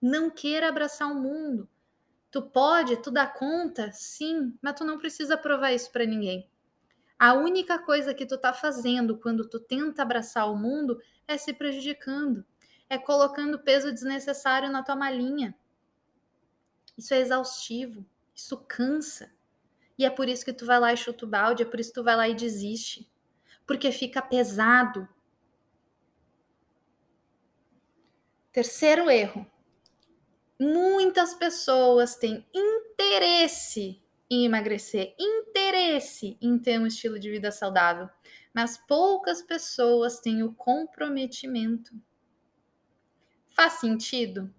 Não 0.01 0.29
queira 0.29 0.69
abraçar 0.69 1.11
o 1.11 1.15
mundo. 1.15 1.69
Tu 2.31 2.41
pode, 2.41 2.97
tu 2.97 3.09
dá 3.09 3.25
conta, 3.25 3.91
sim, 3.93 4.57
mas 4.61 4.75
tu 4.75 4.83
não 4.83 4.97
precisa 4.97 5.37
provar 5.37 5.71
isso 5.71 5.91
para 5.91 6.05
ninguém. 6.05 6.49
A 7.17 7.33
única 7.33 7.79
coisa 7.79 8.13
que 8.13 8.25
tu 8.25 8.37
tá 8.37 8.51
fazendo 8.51 9.17
quando 9.17 9.47
tu 9.47 9.59
tenta 9.59 10.01
abraçar 10.01 10.51
o 10.51 10.57
mundo 10.57 10.99
é 11.27 11.37
se 11.37 11.53
prejudicando, 11.53 12.45
é 12.89 12.97
colocando 12.97 13.59
peso 13.59 13.91
desnecessário 13.91 14.69
na 14.69 14.83
tua 14.83 14.97
malinha. 14.97 15.55
Isso 16.97 17.13
é 17.13 17.19
exaustivo, 17.19 18.05
isso 18.33 18.57
cansa. 18.67 19.31
E 19.97 20.05
é 20.05 20.09
por 20.09 20.27
isso 20.27 20.43
que 20.43 20.51
tu 20.51 20.65
vai 20.65 20.79
lá 20.79 20.91
e 20.91 20.97
chuta 20.97 21.25
o 21.25 21.29
balde, 21.29 21.63
é 21.63 21.65
por 21.65 21.79
isso 21.79 21.89
que 21.89 21.95
tu 21.95 22.03
vai 22.03 22.17
lá 22.17 22.27
e 22.27 22.35
desiste. 22.35 23.09
Porque 23.65 23.91
fica 23.91 24.21
pesado. 24.21 25.07
Terceiro 28.55 29.11
erro. 29.11 29.45
Muitas 30.57 31.33
pessoas 31.33 32.15
têm 32.15 32.47
interesse 32.53 34.01
em 34.29 34.45
emagrecer, 34.45 35.13
interesse 35.19 36.37
em 36.41 36.57
ter 36.57 36.79
um 36.79 36.87
estilo 36.87 37.19
de 37.19 37.29
vida 37.29 37.51
saudável, 37.51 38.09
mas 38.53 38.77
poucas 38.77 39.41
pessoas 39.41 40.21
têm 40.21 40.41
o 40.41 40.53
comprometimento. 40.53 41.91
Faz 43.49 43.73
sentido? 43.73 44.49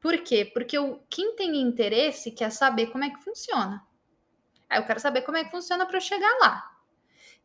Por 0.00 0.18
quê? 0.18 0.44
Porque 0.44 0.78
o, 0.78 1.00
quem 1.08 1.34
tem 1.34 1.56
interesse 1.56 2.32
quer 2.32 2.52
saber 2.52 2.88
como 2.88 3.04
é 3.04 3.10
que 3.10 3.24
funciona. 3.24 3.82
Aí 4.68 4.78
eu 4.78 4.84
quero 4.84 5.00
saber 5.00 5.22
como 5.22 5.38
é 5.38 5.44
que 5.44 5.50
funciona 5.50 5.86
para 5.86 5.96
eu 5.96 6.02
chegar 6.02 6.36
lá. 6.40 6.76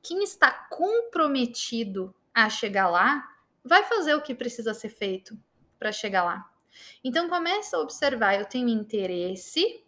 Quem 0.03 0.21
está 0.23 0.51
comprometido 0.51 2.13
a 2.33 2.49
chegar 2.49 2.89
lá 2.89 3.33
vai 3.63 3.85
fazer 3.85 4.13
o 4.13 4.21
que 4.21 4.35
precisa 4.35 4.73
ser 4.73 4.89
feito 4.89 5.39
para 5.81 5.91
chegar 5.91 6.23
lá. 6.23 6.47
Então 7.03 7.27
começa 7.27 7.75
a 7.75 7.79
observar, 7.79 8.39
eu 8.39 8.45
tenho 8.45 8.69
interesse 8.69 9.83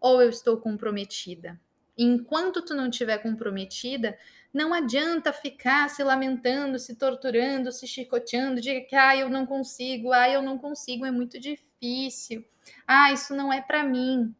ou 0.00 0.22
eu 0.22 0.30
estou 0.30 0.58
comprometida? 0.58 1.60
Enquanto 1.98 2.62
tu 2.62 2.72
não 2.72 2.88
estiver 2.88 3.18
comprometida, 3.18 4.16
não 4.52 4.72
adianta 4.72 5.32
ficar 5.32 5.90
se 5.90 6.04
lamentando, 6.04 6.78
se 6.78 6.94
torturando, 6.94 7.72
se 7.72 7.84
chicoteando, 7.84 8.60
de 8.60 8.82
que 8.82 8.94
ah, 8.94 9.16
eu 9.16 9.28
não 9.28 9.44
consigo, 9.44 10.12
ah, 10.12 10.30
eu 10.30 10.40
não 10.40 10.56
consigo, 10.56 11.04
é 11.04 11.10
muito 11.10 11.40
difícil. 11.40 12.44
Ah, 12.86 13.12
isso 13.12 13.34
não 13.34 13.52
é 13.52 13.60
para 13.60 13.82
mim. 13.82 14.32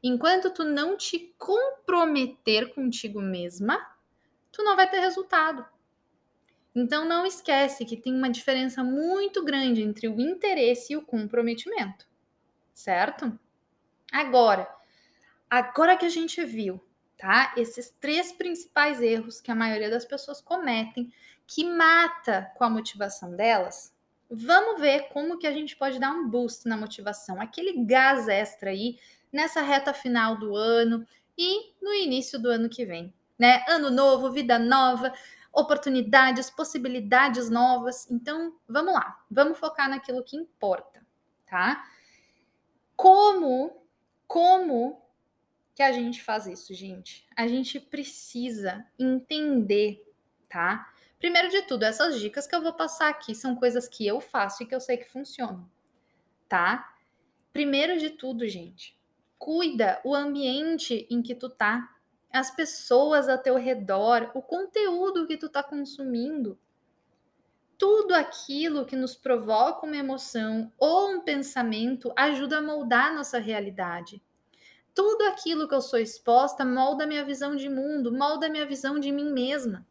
Enquanto 0.00 0.52
tu 0.52 0.62
não 0.62 0.96
te 0.96 1.34
comprometer 1.36 2.72
contigo 2.72 3.20
mesma, 3.20 3.76
tu 4.52 4.62
não 4.62 4.76
vai 4.76 4.88
ter 4.88 5.00
resultado. 5.00 5.66
Então 6.78 7.04
não 7.04 7.26
esquece 7.26 7.84
que 7.84 7.96
tem 7.96 8.14
uma 8.14 8.30
diferença 8.30 8.84
muito 8.84 9.44
grande 9.44 9.82
entre 9.82 10.06
o 10.06 10.20
interesse 10.20 10.92
e 10.92 10.96
o 10.96 11.02
comprometimento. 11.02 12.06
Certo? 12.72 13.36
Agora, 14.12 14.68
agora 15.50 15.96
que 15.96 16.06
a 16.06 16.08
gente 16.08 16.44
viu, 16.44 16.80
tá? 17.16 17.52
Esses 17.56 17.90
três 18.00 18.30
principais 18.30 19.02
erros 19.02 19.40
que 19.40 19.50
a 19.50 19.56
maioria 19.56 19.90
das 19.90 20.04
pessoas 20.04 20.40
cometem, 20.40 21.12
que 21.48 21.64
mata 21.64 22.52
com 22.56 22.62
a 22.62 22.70
motivação 22.70 23.34
delas, 23.34 23.92
vamos 24.30 24.80
ver 24.80 25.08
como 25.08 25.36
que 25.36 25.48
a 25.48 25.52
gente 25.52 25.76
pode 25.76 25.98
dar 25.98 26.12
um 26.12 26.28
boost 26.28 26.68
na 26.68 26.76
motivação, 26.76 27.40
aquele 27.40 27.84
gás 27.84 28.28
extra 28.28 28.70
aí 28.70 29.00
nessa 29.32 29.62
reta 29.62 29.92
final 29.92 30.38
do 30.38 30.54
ano 30.54 31.04
e 31.36 31.72
no 31.82 31.92
início 31.92 32.38
do 32.38 32.48
ano 32.48 32.68
que 32.68 32.86
vem, 32.86 33.12
né? 33.36 33.64
Ano 33.68 33.90
novo, 33.90 34.30
vida 34.30 34.60
nova, 34.60 35.12
oportunidades, 35.52 36.50
possibilidades 36.50 37.50
novas. 37.50 38.10
Então, 38.10 38.54
vamos 38.68 38.94
lá, 38.94 39.22
vamos 39.30 39.58
focar 39.58 39.88
naquilo 39.88 40.22
que 40.22 40.36
importa, 40.36 41.04
tá? 41.46 41.84
Como, 42.96 43.82
como 44.26 45.00
que 45.74 45.82
a 45.82 45.92
gente 45.92 46.22
faz 46.22 46.46
isso, 46.46 46.74
gente? 46.74 47.26
A 47.36 47.46
gente 47.46 47.78
precisa 47.78 48.84
entender, 48.98 50.04
tá? 50.48 50.92
Primeiro 51.18 51.48
de 51.48 51.62
tudo, 51.62 51.84
essas 51.84 52.20
dicas 52.20 52.46
que 52.46 52.54
eu 52.54 52.62
vou 52.62 52.72
passar 52.72 53.08
aqui 53.08 53.34
são 53.34 53.56
coisas 53.56 53.88
que 53.88 54.06
eu 54.06 54.20
faço 54.20 54.62
e 54.62 54.66
que 54.66 54.74
eu 54.74 54.80
sei 54.80 54.96
que 54.96 55.08
funcionam, 55.08 55.68
tá? 56.48 56.94
Primeiro 57.52 57.98
de 57.98 58.10
tudo, 58.10 58.46
gente, 58.46 58.96
cuida 59.38 60.00
o 60.04 60.14
ambiente 60.14 61.06
em 61.10 61.22
que 61.22 61.34
tu 61.34 61.48
tá, 61.48 61.88
as 62.32 62.50
pessoas 62.50 63.28
a 63.28 63.38
teu 63.38 63.56
redor, 63.56 64.30
o 64.34 64.42
conteúdo 64.42 65.26
que 65.26 65.36
tu 65.36 65.48
tá 65.48 65.62
consumindo. 65.62 66.58
Tudo 67.76 68.12
aquilo 68.12 68.84
que 68.84 68.96
nos 68.96 69.14
provoca 69.14 69.86
uma 69.86 69.96
emoção 69.96 70.72
ou 70.78 71.10
um 71.10 71.20
pensamento 71.20 72.12
ajuda 72.16 72.58
a 72.58 72.62
moldar 72.62 73.14
nossa 73.14 73.38
realidade. 73.38 74.22
Tudo 74.94 75.22
aquilo 75.26 75.68
que 75.68 75.74
eu 75.74 75.80
sou 75.80 75.98
exposta 75.98 76.64
molda 76.64 77.06
minha 77.06 77.24
visão 77.24 77.54
de 77.54 77.68
mundo, 77.68 78.12
molda 78.12 78.48
minha 78.48 78.66
visão 78.66 78.98
de 78.98 79.12
mim 79.12 79.32
mesma. 79.32 79.86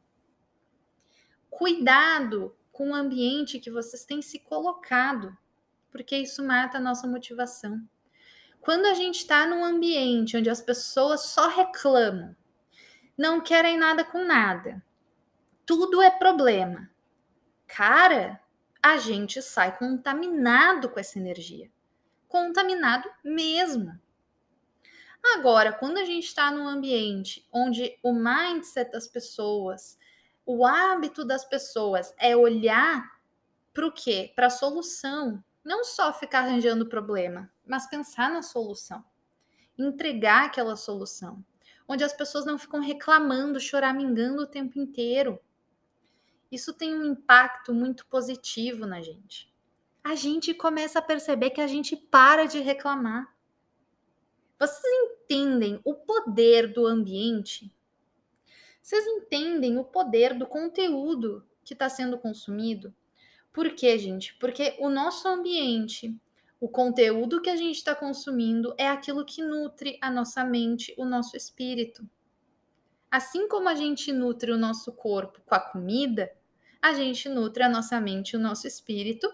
Cuidado 1.49 2.53
com 2.71 2.91
o 2.91 2.95
ambiente 2.95 3.59
que 3.59 3.71
vocês 3.71 4.05
têm 4.05 4.21
se 4.21 4.39
colocado, 4.39 5.35
porque 5.89 6.15
isso 6.17 6.43
mata 6.43 6.77
a 6.77 6.81
nossa 6.81 7.07
motivação. 7.07 7.81
Quando 8.61 8.85
a 8.85 8.93
gente 8.93 9.19
está 9.19 9.45
num 9.45 9.63
ambiente 9.63 10.35
onde 10.35 10.49
as 10.49 10.61
pessoas 10.61 11.21
só 11.21 11.47
reclamam, 11.47 12.35
não 13.17 13.41
querem 13.41 13.77
nada 13.77 14.03
com 14.03 14.23
nada, 14.25 14.83
tudo 15.65 16.01
é 16.01 16.11
problema, 16.11 16.89
cara, 17.65 18.39
a 18.81 18.97
gente 18.97 19.41
sai 19.41 19.77
contaminado 19.77 20.89
com 20.89 20.99
essa 20.99 21.19
energia. 21.19 21.69
Contaminado 22.27 23.09
mesmo. 23.23 23.99
Agora, 25.35 25.73
quando 25.73 25.97
a 25.97 26.05
gente 26.05 26.25
está 26.25 26.51
num 26.51 26.67
ambiente 26.67 27.47
onde 27.51 27.97
o 28.01 28.13
mindset 28.13 28.91
das 28.91 29.07
pessoas, 29.07 29.97
o 30.45 30.65
hábito 30.65 31.25
das 31.25 31.43
pessoas 31.43 32.13
é 32.17 32.35
olhar 32.35 33.03
para 33.73 33.85
o 33.85 33.91
quê? 33.91 34.31
Para 34.35 34.47
a 34.47 34.51
solução, 34.51 35.43
não 35.67 35.83
só 35.83 36.13
ficar 36.13 36.45
arranjando 36.45 36.85
problema, 36.85 37.51
mas 37.65 37.89
pensar 37.89 38.31
na 38.31 38.41
solução, 38.41 39.03
entregar 39.77 40.45
aquela 40.45 40.77
solução, 40.77 41.43
onde 41.85 42.05
as 42.05 42.13
pessoas 42.13 42.45
não 42.45 42.57
ficam 42.57 42.79
reclamando, 42.79 43.59
choramingando 43.59 44.43
o 44.43 44.47
tempo 44.47 44.79
inteiro. 44.79 45.37
Isso 46.49 46.73
tem 46.73 46.95
um 46.95 47.03
impacto 47.03 47.73
muito 47.73 48.07
positivo 48.07 48.85
na 48.85 49.01
gente. 49.01 49.53
A 50.01 50.15
gente 50.15 50.53
começa 50.53 50.99
a 50.99 51.01
perceber 51.01 51.49
que 51.49 51.59
a 51.59 51.67
gente 51.67 51.97
para 51.97 52.45
de 52.45 52.59
reclamar. 52.59 53.35
Vocês 54.57 54.81
entendem 54.85 55.81
o 55.83 55.93
poder 55.93 56.71
do 56.71 56.87
ambiente? 56.87 57.69
Vocês 58.81 59.05
entendem 59.05 59.77
o 59.77 59.83
poder 59.83 60.33
do 60.33 60.47
conteúdo 60.47 61.45
que 61.65 61.73
está 61.73 61.89
sendo 61.89 62.17
consumido? 62.17 62.95
Por 63.57 63.71
quê, 63.71 63.97
gente? 63.97 64.35
Porque 64.35 64.75
o 64.77 64.87
nosso 64.87 65.27
ambiente, 65.27 66.15
o 66.59 66.69
conteúdo 66.69 67.41
que 67.41 67.49
a 67.49 67.55
gente 67.55 67.77
está 67.77 67.95
consumindo 67.95 68.75
é 68.77 68.87
aquilo 68.87 69.25
que 69.25 69.41
nutre 69.41 69.97
a 69.99 70.11
nossa 70.11 70.43
mente, 70.43 70.93
o 70.95 71.03
nosso 71.03 71.35
espírito. 71.35 72.07
Assim 73.09 73.47
como 73.47 73.67
a 73.67 73.73
gente 73.73 74.11
nutre 74.11 74.51
o 74.51 74.59
nosso 74.59 74.91
corpo 74.91 75.41
com 75.43 75.55
a 75.55 75.59
comida, 75.59 76.31
a 76.79 76.93
gente 76.93 77.27
nutre 77.27 77.63
a 77.63 77.67
nossa 77.67 77.99
mente 77.99 78.33
e 78.33 78.37
o 78.37 78.39
nosso 78.39 78.67
espírito 78.67 79.27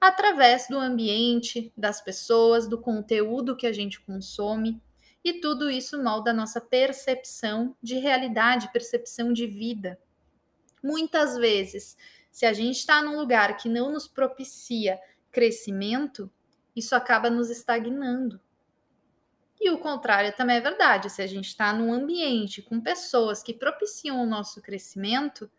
através 0.00 0.66
do 0.68 0.76
ambiente, 0.76 1.72
das 1.76 2.00
pessoas, 2.00 2.68
do 2.68 2.80
conteúdo 2.80 3.56
que 3.56 3.68
a 3.68 3.72
gente 3.72 4.00
consome. 4.00 4.82
E 5.22 5.34
tudo 5.34 5.70
isso 5.70 6.02
molda 6.02 6.32
a 6.32 6.34
nossa 6.34 6.60
percepção 6.60 7.76
de 7.80 7.94
realidade, 7.94 8.72
percepção 8.72 9.32
de 9.32 9.46
vida. 9.46 9.96
Muitas 10.82 11.36
vezes 11.36 11.96
se 12.38 12.46
a 12.46 12.52
gente 12.52 12.76
está 12.76 13.02
num 13.02 13.18
lugar 13.18 13.56
que 13.56 13.68
não 13.68 13.90
nos 13.90 14.06
propicia 14.06 14.96
crescimento, 15.28 16.30
isso 16.74 16.94
acaba 16.94 17.28
nos 17.28 17.50
estagnando. 17.50 18.40
E 19.60 19.68
o 19.70 19.78
contrário 19.80 20.32
também 20.36 20.58
é 20.58 20.60
verdade. 20.60 21.10
Se 21.10 21.20
a 21.20 21.26
gente 21.26 21.48
está 21.48 21.72
num 21.72 21.92
ambiente 21.92 22.62
com 22.62 22.80
pessoas 22.80 23.42
que 23.42 23.52
propiciam 23.52 24.22
o 24.22 24.26
nosso 24.26 24.62
crescimento, 24.62 25.50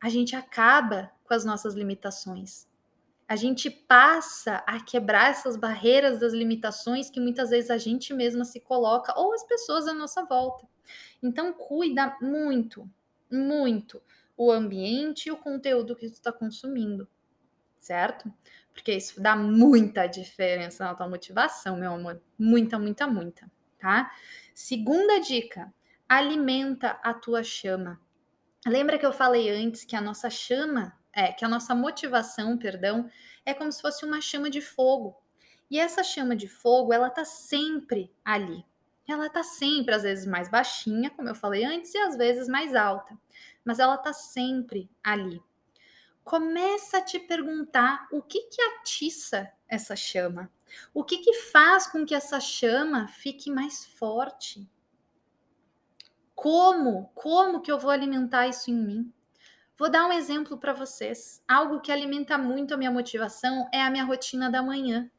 a 0.00 0.08
gente 0.08 0.36
acaba 0.36 1.10
com 1.24 1.34
as 1.34 1.44
nossas 1.44 1.74
limitações. 1.74 2.68
A 3.26 3.34
gente 3.34 3.68
passa 3.68 4.62
a 4.64 4.78
quebrar 4.78 5.32
essas 5.32 5.56
barreiras 5.56 6.20
das 6.20 6.32
limitações 6.32 7.10
que 7.10 7.18
muitas 7.18 7.50
vezes 7.50 7.70
a 7.70 7.76
gente 7.78 8.14
mesma 8.14 8.44
se 8.44 8.60
coloca 8.60 9.18
ou 9.18 9.34
as 9.34 9.42
pessoas 9.42 9.88
à 9.88 9.92
nossa 9.92 10.24
volta. 10.24 10.64
Então, 11.20 11.52
cuida 11.52 12.16
muito, 12.20 12.88
muito 13.28 14.00
o 14.36 14.50
ambiente 14.50 15.26
e 15.26 15.30
o 15.30 15.36
conteúdo 15.36 15.96
que 15.96 16.08
tu 16.08 16.14
está 16.14 16.32
consumindo, 16.32 17.08
certo? 17.78 18.32
Porque 18.72 18.92
isso 18.92 19.20
dá 19.20 19.36
muita 19.36 20.06
diferença 20.06 20.84
na 20.84 20.94
tua 20.94 21.08
motivação, 21.08 21.76
meu 21.76 21.92
amor. 21.92 22.22
Muita, 22.38 22.78
muita, 22.78 23.06
muita, 23.06 23.50
tá? 23.78 24.10
Segunda 24.54 25.20
dica: 25.20 25.72
alimenta 26.08 26.98
a 27.02 27.12
tua 27.12 27.42
chama. 27.42 28.00
Lembra 28.66 28.98
que 28.98 29.04
eu 29.04 29.12
falei 29.12 29.50
antes 29.50 29.84
que 29.84 29.96
a 29.96 30.00
nossa 30.00 30.30
chama, 30.30 30.96
é, 31.12 31.32
que 31.32 31.44
a 31.44 31.48
nossa 31.48 31.74
motivação, 31.74 32.56
perdão, 32.56 33.10
é 33.44 33.52
como 33.52 33.72
se 33.72 33.82
fosse 33.82 34.04
uma 34.04 34.20
chama 34.20 34.48
de 34.48 34.60
fogo. 34.60 35.16
E 35.70 35.78
essa 35.78 36.04
chama 36.04 36.36
de 36.36 36.46
fogo, 36.46 36.92
ela 36.92 37.10
tá 37.10 37.24
sempre 37.24 38.14
ali. 38.24 38.64
Ela 39.08 39.28
tá 39.28 39.42
sempre, 39.42 39.94
às 39.94 40.02
vezes, 40.02 40.26
mais 40.26 40.48
baixinha, 40.48 41.10
como 41.10 41.28
eu 41.28 41.34
falei 41.34 41.64
antes, 41.64 41.94
e 41.94 41.98
às 41.98 42.16
vezes 42.16 42.48
mais 42.48 42.74
alta. 42.74 43.18
Mas 43.64 43.78
ela 43.78 43.96
tá 43.96 44.12
sempre 44.12 44.88
ali. 45.02 45.42
Começa 46.24 46.98
a 46.98 47.02
te 47.02 47.18
perguntar 47.18 48.06
o 48.12 48.22
que 48.22 48.42
que 48.42 48.62
atiça 48.62 49.50
essa 49.68 49.96
chama. 49.96 50.50
O 50.94 51.04
que 51.04 51.18
que 51.18 51.34
faz 51.34 51.86
com 51.86 52.06
que 52.06 52.14
essa 52.14 52.38
chama 52.38 53.08
fique 53.08 53.50
mais 53.50 53.84
forte? 53.84 54.68
Como? 56.34 57.10
Como 57.14 57.60
que 57.60 57.70
eu 57.70 57.78
vou 57.78 57.90
alimentar 57.90 58.46
isso 58.46 58.70
em 58.70 58.74
mim? 58.74 59.12
Vou 59.76 59.90
dar 59.90 60.06
um 60.06 60.12
exemplo 60.12 60.58
para 60.58 60.72
vocês. 60.72 61.42
Algo 61.48 61.80
que 61.80 61.90
alimenta 61.90 62.38
muito 62.38 62.72
a 62.72 62.76
minha 62.76 62.90
motivação 62.90 63.68
é 63.72 63.82
a 63.82 63.90
minha 63.90 64.04
rotina 64.04 64.50
da 64.50 64.62
manhã. 64.62 65.10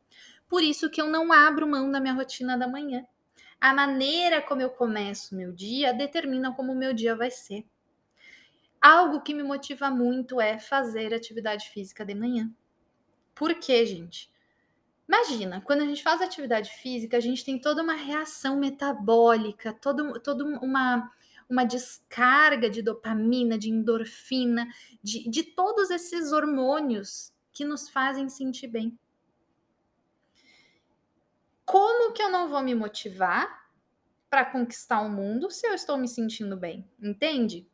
Por 0.48 0.62
isso 0.62 0.90
que 0.90 1.02
eu 1.02 1.08
não 1.08 1.34
abro 1.34 1.68
mão 1.68 1.92
da 1.92 2.00
minha 2.00 2.14
rotina 2.14 2.58
da 2.58 2.68
manhã. 2.68 3.06
A 3.64 3.74
maneira 3.74 4.42
como 4.42 4.60
eu 4.60 4.70
começo 4.70 5.34
meu 5.34 5.54
dia 5.54 5.94
determina 5.94 6.54
como 6.54 6.74
o 6.74 6.76
meu 6.76 6.94
dia 6.94 7.16
vai 7.16 7.32
ser. 7.32 7.66
Algo 8.82 9.22
que 9.22 9.34
me 9.34 9.42
motiva 9.42 9.90
muito 9.90 10.42
é 10.42 10.60
fazer 10.60 11.14
atividade 11.14 11.70
física 11.70 12.04
de 12.04 12.14
manhã. 12.14 12.52
Por 13.34 13.56
quê, 13.56 13.86
gente? 13.86 14.30
Imagina, 15.08 15.62
quando 15.62 15.80
a 15.80 15.86
gente 15.86 16.04
faz 16.04 16.22
atividade 16.22 16.72
física, 16.72 17.16
a 17.16 17.22
gente 17.22 17.46
tem 17.46 17.58
toda 17.58 17.82
uma 17.82 17.94
reação 17.94 18.60
metabólica, 18.60 19.72
toda, 19.72 20.20
toda 20.20 20.44
uma, 20.44 21.10
uma 21.50 21.64
descarga 21.64 22.70
de 22.70 22.82
dopamina, 22.82 23.58
de 23.58 23.70
endorfina, 23.70 24.68
de, 25.02 25.30
de 25.30 25.42
todos 25.42 25.90
esses 25.90 26.34
hormônios 26.34 27.32
que 27.54 27.64
nos 27.64 27.88
fazem 27.88 28.28
sentir 28.28 28.68
bem. 28.68 29.00
Como 31.66 32.14
que 32.14 32.22
eu 32.22 32.30
não 32.30 32.50
vou 32.50 32.62
me 32.62 32.76
motivar 32.76 33.64
para 34.30 34.46
conquistar 34.46 35.02
o 35.02 35.10
mundo 35.10 35.50
se 35.50 35.68
eu 35.68 35.74
estou 35.74 35.98
me 35.98 36.08
sentindo 36.08 36.58
bem? 36.58 36.90
Entende? 37.02 37.68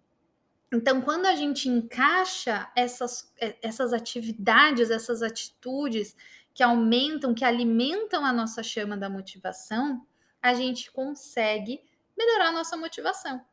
Então, 0.71 1.01
quando 1.01 1.25
a 1.25 1.35
gente 1.35 1.67
encaixa 1.67 2.71
essas, 2.75 3.33
essas 3.61 3.91
atividades, 3.91 4.91
essas 4.91 5.23
atitudes 5.23 6.15
que 6.53 6.61
aumentam, 6.61 7.33
que 7.33 7.43
alimentam 7.43 8.23
a 8.23 8.31
nossa 8.31 8.61
chama 8.61 8.95
da 8.95 9.09
motivação, 9.09 10.05
a 10.41 10.53
gente 10.53 10.91
consegue 10.91 11.81
melhorar 12.17 12.49
a 12.49 12.51
nossa 12.51 12.77
motivação. 12.77 13.43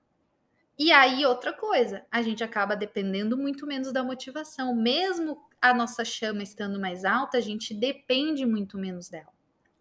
E 0.78 0.92
aí, 0.92 1.24
outra 1.24 1.54
coisa, 1.54 2.04
a 2.10 2.20
gente 2.20 2.44
acaba 2.44 2.76
dependendo 2.76 3.34
muito 3.36 3.66
menos 3.66 3.92
da 3.92 4.04
motivação. 4.04 4.74
Mesmo 4.74 5.40
a 5.60 5.72
nossa 5.72 6.04
chama 6.04 6.42
estando 6.42 6.78
mais 6.78 7.02
alta, 7.02 7.38
a 7.38 7.40
gente 7.40 7.72
depende 7.72 8.44
muito 8.44 8.76
menos 8.76 9.08
dela. 9.08 9.35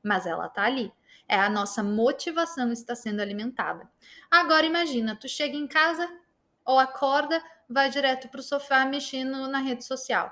Mas 0.06 0.26
ela 0.26 0.48
tá 0.48 0.64
ali. 0.64 0.94
É 1.28 1.36
a 1.36 1.50
nossa 1.50 1.82
motivação 1.82 2.72
está 2.72 2.96
sendo 2.96 3.20
alimentada. 3.20 3.90
Agora 4.30 4.66
imagina, 4.66 5.16
tu 5.16 5.28
chega 5.28 5.58
em 5.58 5.68
casa 5.68 6.08
ou 6.64 6.78
acorda, 6.78 7.44
vai 7.68 7.90
direto 7.90 8.30
pro 8.30 8.44
sofá 8.44 8.86
mexendo 8.86 9.48
na 9.48 9.60
rede 9.60 9.84
social 9.84 10.32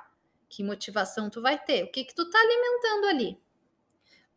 que 0.54 0.64
motivação 0.64 1.32
tu 1.32 1.42
vai 1.42 1.58
ter? 1.58 1.84
O 1.84 1.92
que 1.92 2.04
que 2.04 2.14
tu 2.14 2.30
tá 2.30 2.38
alimentando 2.40 3.08
ali? 3.08 3.42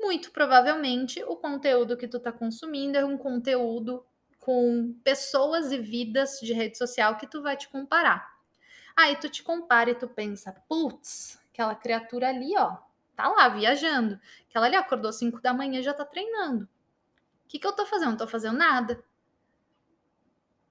Muito 0.00 0.30
provavelmente 0.30 1.22
o 1.24 1.36
conteúdo 1.36 1.96
que 1.96 2.08
tu 2.08 2.18
tá 2.18 2.32
consumindo 2.32 2.96
é 2.96 3.04
um 3.04 3.18
conteúdo 3.18 4.04
com 4.38 4.94
pessoas 5.04 5.72
e 5.72 5.78
vidas 5.78 6.38
de 6.40 6.54
rede 6.54 6.78
social 6.78 7.18
que 7.18 7.26
tu 7.26 7.42
vai 7.42 7.56
te 7.56 7.68
comparar. 7.68 8.34
Aí 8.96 9.16
tu 9.16 9.28
te 9.28 9.42
compara 9.42 9.90
e 9.90 9.94
tu 9.94 10.08
pensa, 10.08 10.52
putz, 10.66 11.38
aquela 11.52 11.74
criatura 11.74 12.30
ali, 12.30 12.56
ó, 12.56 12.78
tá 13.16 13.28
lá 13.28 13.48
viajando. 13.48 14.20
Aquela 14.48 14.66
ali 14.66 14.76
acordou 14.76 15.12
5 15.12 15.40
da 15.40 15.54
manhã 15.54 15.80
e 15.80 15.82
já 15.82 15.94
tá 15.94 16.04
treinando. 16.04 16.64
O 16.64 17.48
que, 17.48 17.58
que 17.58 17.66
eu 17.66 17.72
tô 17.72 17.86
fazendo? 17.86 18.10
Não 18.10 18.16
tô 18.16 18.26
fazendo 18.26 18.56
nada. 18.56 19.02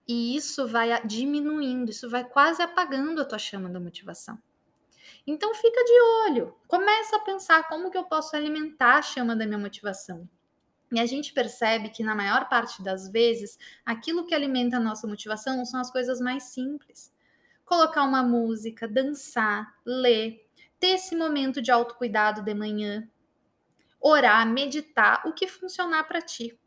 E 0.08 0.36
isso 0.36 0.67
vai 0.67 1.05
diminuindo, 1.05 1.89
isso 1.89 2.10
vai 2.10 2.23
quase 2.23 2.62
apagando 2.62 3.21
a 3.21 3.25
tua 3.25 3.39
chama 3.39 3.69
da 3.69 3.79
motivação. 3.79 4.38
Então 5.25 5.55
fica 5.55 5.84
de 5.84 6.01
olho, 6.29 6.55
começa 6.67 7.15
a 7.15 7.19
pensar 7.19 7.67
como 7.67 7.89
que 7.89 7.97
eu 7.97 8.03
posso 8.03 8.36
alimentar 8.36 8.97
a 8.97 9.01
chama 9.01 9.36
da 9.36 9.45
minha 9.45 9.58
motivação. 9.58 10.29
E 10.91 10.99
a 10.99 11.05
gente 11.08 11.34
percebe 11.34 11.89
que 11.89 12.03
na 12.03 12.13
maior 12.13 12.47
parte 12.47 12.84
das 12.84 13.10
vezes, 13.10 13.58
aquilo 13.84 14.25
que 14.27 14.36
alimenta 14.36 14.77
a 14.77 14.79
nossa 14.79 15.08
motivação 15.08 15.65
são 15.65 15.79
as 15.79 15.91
coisas 15.91 16.21
mais 16.21 16.43
simples. 16.43 17.12
Colocar 17.65 18.03
uma 18.03 18.21
música, 18.21 18.88
dançar, 18.88 19.75
ler, 19.84 20.44
ter 20.79 20.89
esse 20.89 21.15
momento 21.15 21.61
de 21.61 21.71
autocuidado 21.71 22.41
de 22.41 22.53
manhã, 22.53 23.09
orar, 23.99 24.47
meditar, 24.47 25.23
o 25.25 25.33
que 25.33 25.47
funcionar 25.47 26.03
para 26.03 26.21
ti. 26.21 26.57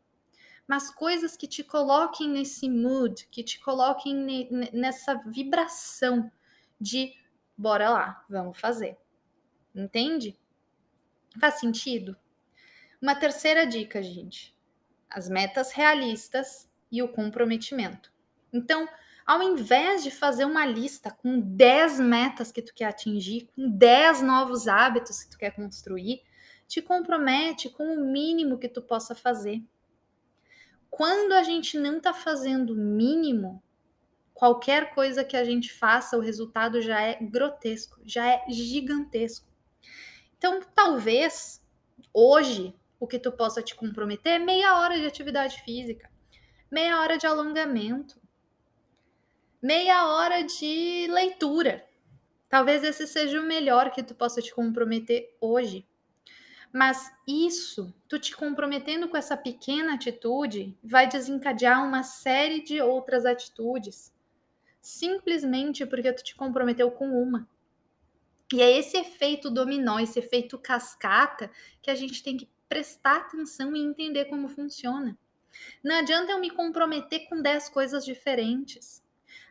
Mas 0.67 0.91
coisas 0.91 1.35
que 1.35 1.47
te 1.47 1.63
coloquem 1.63 2.29
nesse 2.29 2.69
mood, 2.69 3.27
que 3.31 3.43
te 3.43 3.59
coloquem 3.59 4.47
nessa 4.71 5.15
vibração 5.15 6.31
de 6.79 7.13
bora 7.57 7.89
lá, 7.89 8.25
vamos 8.29 8.59
fazer. 8.59 8.97
Entende? 9.73 10.37
Faz 11.39 11.55
sentido? 11.55 12.15
Uma 13.01 13.15
terceira 13.15 13.65
dica, 13.65 14.03
gente: 14.03 14.55
as 15.09 15.29
metas 15.29 15.71
realistas 15.71 16.69
e 16.91 17.01
o 17.01 17.07
comprometimento. 17.07 18.11
Então, 18.51 18.87
ao 19.29 19.43
invés 19.43 20.01
de 20.01 20.09
fazer 20.09 20.43
uma 20.43 20.65
lista 20.65 21.11
com 21.11 21.39
10 21.39 21.99
metas 21.99 22.51
que 22.51 22.63
tu 22.63 22.73
quer 22.73 22.85
atingir, 22.85 23.47
com 23.55 23.69
10 23.69 24.23
novos 24.23 24.67
hábitos 24.67 25.21
que 25.21 25.29
tu 25.29 25.37
quer 25.37 25.51
construir, 25.51 26.23
te 26.67 26.81
compromete 26.81 27.69
com 27.69 27.93
o 27.93 28.11
mínimo 28.11 28.57
que 28.57 28.67
tu 28.67 28.81
possa 28.81 29.13
fazer. 29.13 29.61
Quando 30.89 31.33
a 31.33 31.43
gente 31.43 31.77
não 31.77 31.97
está 31.97 32.11
fazendo 32.11 32.73
o 32.73 32.75
mínimo, 32.75 33.61
qualquer 34.33 34.95
coisa 34.95 35.23
que 35.23 35.37
a 35.37 35.45
gente 35.45 35.71
faça, 35.71 36.17
o 36.17 36.21
resultado 36.21 36.81
já 36.81 36.99
é 36.99 37.19
grotesco, 37.21 38.01
já 38.03 38.25
é 38.25 38.43
gigantesco. 38.49 39.47
Então, 40.39 40.59
talvez 40.73 41.63
hoje 42.11 42.73
o 42.99 43.05
que 43.05 43.19
tu 43.19 43.31
possa 43.31 43.61
te 43.61 43.75
comprometer 43.75 44.33
é 44.33 44.39
meia 44.39 44.79
hora 44.79 44.99
de 44.99 45.05
atividade 45.05 45.61
física, 45.61 46.09
meia 46.71 46.99
hora 46.99 47.15
de 47.15 47.27
alongamento, 47.27 48.18
meia 49.61 50.07
hora 50.07 50.43
de 50.43 51.07
leitura. 51.09 51.85
Talvez 52.47 52.83
esse 52.83 53.05
seja 53.05 53.39
o 53.39 53.45
melhor 53.45 53.91
que 53.91 54.03
tu 54.03 54.15
possa 54.15 54.41
te 54.41 54.53
comprometer 54.53 55.35
hoje. 55.39 55.85
Mas 56.71 57.11
isso, 57.27 57.93
tu 58.07 58.19
te 58.19 58.35
comprometendo 58.35 59.07
com 59.07 59.17
essa 59.17 59.35
pequena 59.35 59.95
atitude, 59.95 60.77
vai 60.83 61.07
desencadear 61.07 61.85
uma 61.85 62.03
série 62.03 62.61
de 62.61 62.81
outras 62.81 63.25
atitudes 63.25 64.13
simplesmente 64.81 65.85
porque 65.85 66.11
tu 66.13 66.23
te 66.23 66.35
comprometeu 66.35 66.89
com 66.91 67.21
uma. 67.21 67.47
E 68.51 68.61
é 68.61 68.77
esse 68.77 68.97
efeito 68.97 69.51
dominó, 69.51 69.99
esse 69.99 70.17
efeito 70.19 70.57
cascata 70.57 71.51
que 71.81 71.91
a 71.91 71.95
gente 71.95 72.23
tem 72.23 72.35
que 72.35 72.49
prestar 72.67 73.17
atenção 73.17 73.75
e 73.75 73.79
entender 73.79 74.25
como 74.25 74.47
funciona. 74.47 75.17
Não 75.83 75.97
adianta 75.97 76.31
eu 76.31 76.39
me 76.39 76.49
comprometer 76.49 77.27
com 77.27 77.41
10 77.41 77.69
coisas 77.69 78.05
diferentes. 78.05 79.03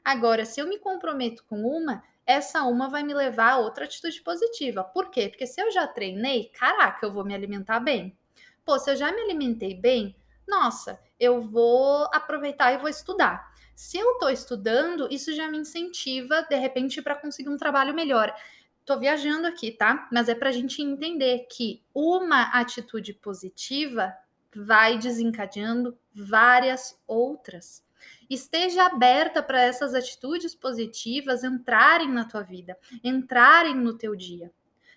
Agora, 0.04 0.44
se 0.44 0.60
eu 0.60 0.66
me 0.66 0.78
comprometo 0.78 1.44
com 1.44 1.62
uma, 1.62 2.02
essa 2.26 2.62
uma 2.64 2.88
vai 2.88 3.02
me 3.02 3.14
levar 3.14 3.52
a 3.52 3.58
outra 3.58 3.86
atitude 3.86 4.20
positiva. 4.20 4.84
Por 4.84 5.10
quê? 5.10 5.28
Porque 5.28 5.46
se 5.46 5.60
eu 5.60 5.70
já 5.70 5.86
treinei, 5.86 6.50
caraca, 6.50 7.06
eu 7.06 7.10
vou 7.10 7.24
me 7.24 7.34
alimentar 7.34 7.80
bem. 7.80 8.16
Pô, 8.64 8.78
se 8.78 8.90
eu 8.90 8.96
já 8.96 9.10
me 9.10 9.22
alimentei 9.22 9.74
bem, 9.74 10.14
nossa, 10.46 11.00
eu 11.18 11.40
vou 11.40 12.04
aproveitar 12.12 12.72
e 12.72 12.78
vou 12.78 12.88
estudar. 12.88 13.50
Se 13.74 13.96
eu 13.96 14.12
estou 14.12 14.28
estudando, 14.28 15.08
isso 15.10 15.32
já 15.32 15.48
me 15.48 15.56
incentiva, 15.56 16.42
de 16.42 16.56
repente, 16.56 17.00
para 17.00 17.14
conseguir 17.14 17.48
um 17.48 17.56
trabalho 17.56 17.94
melhor. 17.94 18.34
Estou 18.80 18.98
viajando 18.98 19.46
aqui, 19.46 19.70
tá? 19.70 20.08
Mas 20.12 20.28
é 20.28 20.34
para 20.34 20.50
a 20.50 20.52
gente 20.52 20.82
entender 20.82 21.46
que 21.50 21.82
uma 21.94 22.42
atitude 22.58 23.14
positiva 23.14 24.14
vai 24.54 24.98
desencadeando 24.98 25.96
várias 26.14 27.00
outras. 27.06 27.82
Esteja 28.28 28.84
aberta 28.84 29.42
para 29.42 29.60
essas 29.60 29.94
atitudes 29.94 30.54
positivas 30.54 31.42
entrarem 31.42 32.10
na 32.10 32.26
tua 32.26 32.42
vida, 32.42 32.76
entrarem 33.02 33.74
no 33.74 33.96
teu 33.96 34.14
dia. 34.14 34.52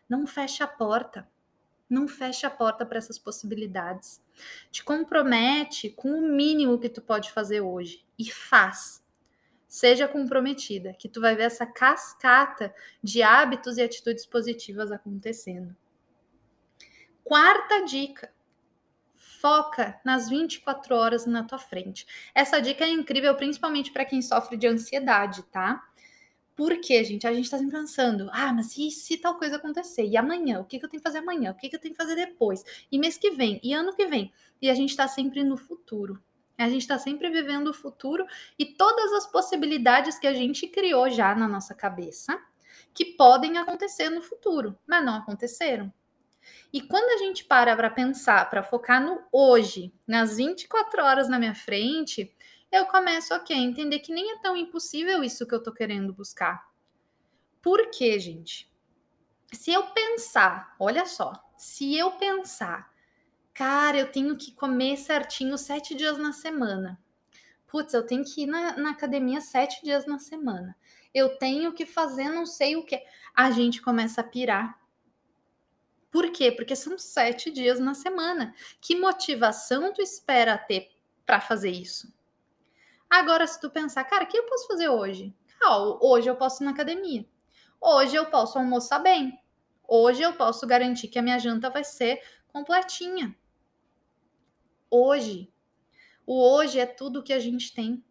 Não 0.10 0.28
feche 0.28 0.62
a 0.62 0.67
porta. 0.67 1.30
Não 1.89 2.08
feche 2.08 2.46
a 2.46 2.50
porta 2.50 2.86
para 2.86 2.98
essas 2.98 3.20
possibilidades. 3.20 4.24
Te 4.70 4.84
compromete 4.84 5.89
com 5.89 6.12
o 6.12 6.22
mínimo 6.22 6.80
que 6.80 6.89
tu 6.89 7.02
pode 7.02 7.32
fazer 7.32 7.62
hoje 7.62 8.06
e 8.17 8.32
faz. 8.32 9.02
Seja 9.67 10.08
comprometida, 10.08 10.94
que 10.94 11.08
tu 11.08 11.22
vai 11.22 11.36
ver 11.36 11.44
essa 11.44 11.65
cascata 11.65 12.74
de 13.02 13.24
hábitos 13.24 13.78
e 13.78 13.82
atitudes 13.82 14.26
positivas 14.26 14.91
acontecendo. 14.91 15.76
Quarta 17.24 17.86
dica: 17.86 18.34
Foca 19.41 19.99
nas 20.06 20.30
24 20.30 20.95
horas 20.95 21.25
na 21.25 21.43
tua 21.43 21.58
frente. 21.58 22.06
Essa 22.36 22.62
dica 22.62 22.86
é 22.86 22.89
incrível, 22.89 23.36
principalmente 23.36 23.91
para 23.91 24.06
quem 24.06 24.21
sofre 24.21 24.56
de 24.56 24.67
ansiedade, 24.67 25.41
tá? 25.51 25.84
Porque, 26.56 27.04
gente, 27.04 27.25
a 27.25 27.34
gente 27.34 27.49
tá 27.49 27.58
sempre 27.58 27.75
pensando, 27.75 28.30
ah, 28.32 28.54
mas 28.54 28.77
e 28.77 28.91
se 28.91 29.17
tal 29.17 29.39
coisa 29.39 29.56
acontecer? 29.56 30.06
E 30.06 30.15
amanhã? 30.15 30.60
O 30.60 30.65
que, 30.65 30.77
que 30.77 30.86
eu 30.86 30.89
tenho 30.89 31.01
que 31.01 31.10
fazer 31.10 31.17
amanhã? 31.17 31.49
O 31.51 31.56
que, 31.56 31.69
que 31.69 31.75
eu 31.75 31.80
tenho 31.80 31.95
que 31.95 31.99
fazer 31.99 32.15
depois? 32.15 32.63
E 32.91 32.99
mês 32.99 33.17
que 33.17 33.32
vem? 33.32 33.60
E 33.63 33.73
ano 33.73 33.95
que 33.95 34.06
vem? 34.06 34.32
E 34.62 34.69
a 34.69 34.75
gente 34.75 34.95
tá 34.95 35.08
sempre 35.08 35.43
no 35.43 35.58
futuro. 35.58 36.21
A 36.56 36.69
gente 36.69 36.82
está 36.82 36.99
sempre 36.99 37.32
vivendo 37.32 37.69
o 37.69 37.73
futuro 37.73 38.23
e 38.60 38.65
todas 38.65 39.12
as 39.13 39.25
possibilidades 39.25 40.19
que 40.19 40.27
a 40.27 40.34
gente 40.36 40.67
criou 40.67 41.10
já 41.10 41.34
na 41.34 41.47
nossa 41.47 41.73
cabeça 41.73 42.39
que 42.93 43.06
podem 43.06 43.58
acontecer 43.58 44.10
no 44.10 44.21
futuro, 44.21 44.77
mas 44.86 45.04
não 45.04 45.15
aconteceram. 45.15 45.91
E 46.71 46.82
quando 46.82 47.10
a 47.12 47.17
gente 47.17 47.43
para 47.43 47.75
para 47.75 47.89
pensar, 47.89 48.49
para 48.49 48.63
focar 48.63 49.04
no 49.04 49.21
hoje, 49.32 49.93
nas 50.08 50.38
24 50.38 51.04
horas 51.04 51.30
na 51.30 51.39
minha 51.39 51.56
frente, 51.56 52.34
eu 52.71 52.86
começo 52.86 53.34
okay, 53.36 53.56
a 53.56 53.60
entender 53.60 53.99
que 53.99 54.13
nem 54.13 54.32
é 54.32 54.39
tão 54.39 54.56
impossível 54.56 55.23
isso 55.23 55.45
que 55.45 55.54
eu 55.54 55.62
tô 55.62 55.71
querendo 55.71 56.13
buscar. 56.13 56.69
Por 57.62 57.89
quê, 57.91 58.19
gente? 58.19 58.71
Se 59.54 59.71
eu 59.71 59.88
pensar, 59.88 60.75
olha 60.80 61.06
só, 61.06 61.34
se 61.58 61.95
eu 61.95 62.12
pensar 62.12 62.91
Cara, 63.54 63.97
eu 63.97 64.12
tenho 64.12 64.38
que 64.38 64.51
comer 64.51 64.97
certinho 64.97 65.58
sete 65.58 65.93
dias 65.93 66.17
na 66.17 66.32
semana. 66.32 66.99
Putz, 67.67 67.93
eu 67.93 68.06
tenho 68.06 68.23
que 68.23 68.43
ir 68.43 68.47
na, 68.47 68.77
na 68.77 68.89
academia 68.91 69.41
sete 69.41 69.84
dias 69.84 70.06
na 70.06 70.19
semana. 70.19 70.75
Eu 71.13 71.38
tenho 71.38 71.73
que 71.73 71.86
fazer 71.86 72.30
não 72.30 72.45
sei 72.45 72.75
o 72.75 72.86
que. 72.86 73.01
A 73.36 73.51
gente 73.51 73.82
começa 73.82 74.21
a 74.21 74.23
pirar. 74.23 74.80
Por 76.12 76.32
quê? 76.32 76.52
Porque 76.52 76.76
são 76.76 76.97
sete 76.97 77.50
dias 77.50 77.80
na 77.80 77.93
semana. 77.93 78.54
Que 78.82 78.95
motivação 78.95 79.93
tu 79.93 80.02
espera 80.02 80.58
ter 80.58 80.91
para 81.26 81.39
fazer 81.39 81.71
isso? 81.71 82.13
Agora, 83.10 83.47
se 83.47 83.60
tu 83.60 83.69
pensar, 83.69 84.04
cara, 84.04 84.26
o 84.26 84.28
que 84.28 84.38
eu 84.38 84.45
posso 84.45 84.67
fazer 84.67 84.89
hoje? 84.89 85.34
Ah, 85.63 85.78
hoje 86.02 86.30
eu 86.30 86.36
posso 86.36 86.63
ir 86.63 86.65
na 86.65 86.71
academia. 86.71 87.26
Hoje 87.80 88.15
eu 88.15 88.26
posso 88.28 88.58
almoçar 88.58 89.00
bem. 89.00 89.39
Hoje 89.88 90.21
eu 90.21 90.34
posso 90.34 90.67
garantir 90.67 91.08
que 91.08 91.19
a 91.19 91.21
minha 91.21 91.39
janta 91.39 91.69
vai 91.69 91.84
ser 91.84 92.21
completinha 92.47 93.36
hoje. 94.91 95.50
O 96.26 96.41
hoje 96.41 96.78
é 96.78 96.86
tudo 96.86 97.24
que 97.24 97.32
a 97.32 97.39
gente 97.39 97.74
tem. 97.74 98.04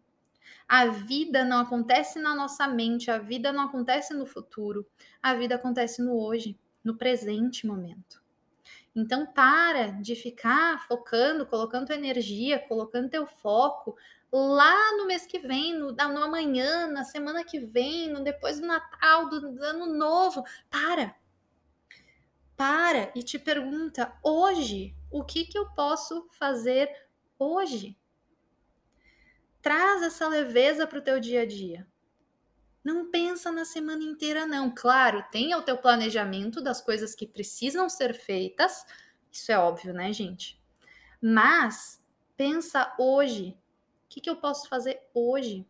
A 0.67 0.87
vida 0.87 1.43
não 1.43 1.59
acontece 1.59 2.19
na 2.19 2.33
nossa 2.33 2.67
mente, 2.67 3.11
a 3.11 3.19
vida 3.19 3.51
não 3.51 3.65
acontece 3.65 4.13
no 4.13 4.25
futuro, 4.25 4.87
a 5.21 5.33
vida 5.35 5.55
acontece 5.55 6.01
no 6.01 6.17
hoje, 6.17 6.57
no 6.83 6.97
presente 6.97 7.65
momento. 7.65 8.21
Então 8.95 9.25
para 9.25 9.87
de 10.01 10.15
ficar 10.15 10.85
focando, 10.87 11.45
colocando 11.45 11.87
tua 11.87 11.95
energia, 11.95 12.59
colocando 12.59 13.09
teu 13.09 13.25
foco 13.25 13.95
lá 14.31 14.95
no 14.97 15.05
mês 15.05 15.25
que 15.25 15.39
vem, 15.39 15.73
no, 15.73 15.91
no 15.91 16.23
amanhã, 16.23 16.87
na 16.87 17.03
semana 17.03 17.43
que 17.43 17.59
vem, 17.59 18.09
no 18.09 18.23
depois 18.23 18.59
do 18.59 18.65
Natal, 18.65 19.29
do, 19.29 19.53
do 19.53 19.63
ano 19.63 19.85
novo. 19.87 20.43
Para. 20.69 21.15
Para 22.55 23.11
e 23.15 23.23
te 23.23 23.39
pergunta 23.39 24.13
hoje 24.23 24.95
o 25.09 25.23
que, 25.23 25.45
que 25.45 25.57
eu 25.57 25.69
posso 25.71 26.27
fazer 26.31 26.89
hoje? 27.37 27.97
Traz 29.61 30.01
essa 30.01 30.27
leveza 30.27 30.87
para 30.87 30.99
o 30.99 31.03
teu 31.03 31.19
dia 31.19 31.41
a 31.41 31.45
dia. 31.45 31.87
Não 32.83 33.11
pensa 33.11 33.51
na 33.51 33.65
semana 33.65 34.03
inteira, 34.03 34.45
não. 34.45 34.73
Claro, 34.73 35.23
tenha 35.31 35.57
o 35.57 35.61
teu 35.61 35.77
planejamento 35.77 36.61
das 36.61 36.81
coisas 36.81 37.13
que 37.13 37.27
precisam 37.27 37.87
ser 37.89 38.13
feitas. 38.13 38.85
Isso 39.31 39.51
é 39.51 39.57
óbvio, 39.57 39.93
né, 39.93 40.11
gente? 40.11 40.59
Mas 41.21 42.03
pensa 42.35 42.93
hoje. 42.97 43.57
O 44.05 44.09
que, 44.09 44.19
que 44.19 44.29
eu 44.29 44.35
posso 44.35 44.67
fazer 44.67 44.99
hoje? 45.13 45.65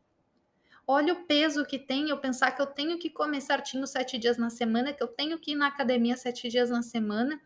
Olha 0.88 1.14
o 1.14 1.26
peso 1.26 1.66
que 1.66 1.78
tem 1.78 2.10
eu 2.10 2.18
pensar 2.18 2.52
que 2.52 2.62
eu 2.62 2.66
tenho 2.66 2.98
que 2.98 3.10
comer 3.10 3.42
certinho 3.42 3.86
sete 3.86 4.18
dias 4.18 4.38
na 4.38 4.50
semana, 4.50 4.94
que 4.94 5.04
eu 5.04 5.08
tenho 5.08 5.38
que 5.40 5.52
ir 5.52 5.56
na 5.56 5.68
academia 5.68 6.18
sete 6.18 6.50
dias 6.50 6.70
na 6.70 6.82
semana 6.82 7.40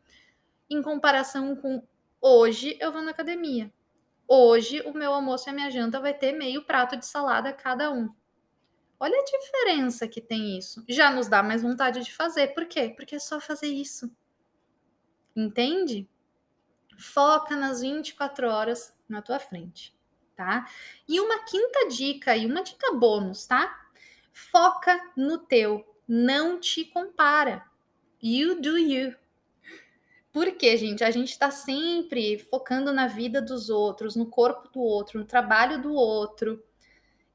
em 0.69 0.81
comparação 0.81 1.55
com 1.55 1.83
hoje 2.21 2.77
eu 2.79 2.91
vou 2.91 3.01
na 3.01 3.11
academia. 3.11 3.71
Hoje 4.27 4.81
o 4.81 4.93
meu 4.93 5.13
almoço 5.13 5.47
e 5.47 5.51
a 5.51 5.53
minha 5.53 5.69
janta 5.69 5.99
vai 5.99 6.13
ter 6.13 6.31
meio 6.31 6.65
prato 6.65 6.97
de 6.97 7.05
salada 7.05 7.53
cada 7.53 7.91
um. 7.91 8.09
Olha 8.99 9.17
a 9.19 9.23
diferença 9.23 10.07
que 10.07 10.21
tem 10.21 10.57
isso. 10.57 10.83
Já 10.87 11.11
nos 11.11 11.27
dá 11.27 11.43
mais 11.43 11.61
vontade 11.61 12.03
de 12.03 12.13
fazer. 12.13 12.53
Por 12.53 12.65
quê? 12.65 12.93
Porque 12.95 13.15
é 13.15 13.19
só 13.19 13.39
fazer 13.39 13.67
isso. 13.67 14.09
Entende? 15.35 16.09
Foca 16.97 17.55
nas 17.55 17.81
24 17.81 18.47
horas 18.47 18.95
na 19.07 19.21
tua 19.21 19.37
frente, 19.37 19.93
tá? 20.35 20.69
E 21.07 21.19
uma 21.19 21.43
quinta 21.43 21.89
dica 21.89 22.35
e 22.37 22.45
uma 22.45 22.63
dica 22.63 22.93
bônus, 22.93 23.45
tá? 23.45 23.85
Foca 24.31 25.11
no 25.15 25.37
teu, 25.37 25.85
não 26.07 26.59
te 26.59 26.85
compara. 26.85 27.65
You 28.21 28.61
do 28.61 28.77
you. 28.77 29.13
Porque, 30.31 30.75
gente, 30.75 31.03
a 31.03 31.11
gente 31.11 31.31
está 31.31 31.51
sempre 31.51 32.37
focando 32.37 32.91
na 32.91 33.07
vida 33.07 33.41
dos 33.41 33.69
outros, 33.69 34.15
no 34.15 34.25
corpo 34.25 34.67
do 34.69 34.81
outro, 34.81 35.19
no 35.19 35.25
trabalho 35.25 35.81
do 35.81 35.93
outro. 35.93 36.61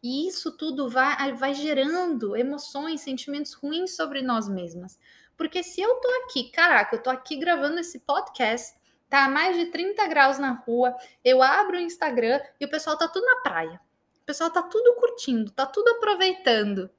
E 0.02 0.26
isso 0.26 0.56
tudo 0.56 0.88
vai, 0.88 1.32
vai 1.34 1.54
gerando 1.54 2.36
emoções, 2.36 3.02
sentimentos 3.02 3.52
ruins 3.52 3.94
sobre 3.94 4.22
nós 4.22 4.48
mesmas. 4.48 4.98
Porque 5.36 5.62
se 5.62 5.80
eu 5.80 5.94
tô 5.96 6.08
aqui, 6.24 6.50
caraca, 6.50 6.96
eu 6.96 7.02
tô 7.02 7.10
aqui 7.10 7.36
gravando 7.36 7.78
esse 7.78 7.98
podcast, 8.00 8.78
tá 9.08 9.24
a 9.24 9.28
mais 9.28 9.56
de 9.56 9.66
30 9.66 10.06
graus 10.06 10.38
na 10.38 10.52
rua, 10.52 10.94
eu 11.24 11.42
abro 11.42 11.76
o 11.76 11.80
Instagram 11.80 12.40
e 12.58 12.64
o 12.64 12.70
pessoal 12.70 12.96
tá 12.96 13.08
tudo 13.08 13.24
na 13.26 13.36
praia. 13.42 13.80
O 14.22 14.24
pessoal 14.24 14.50
tá 14.50 14.62
tudo 14.62 14.94
curtindo, 14.94 15.50
tá 15.50 15.66
tudo 15.66 15.88
aproveitando. 15.92 16.90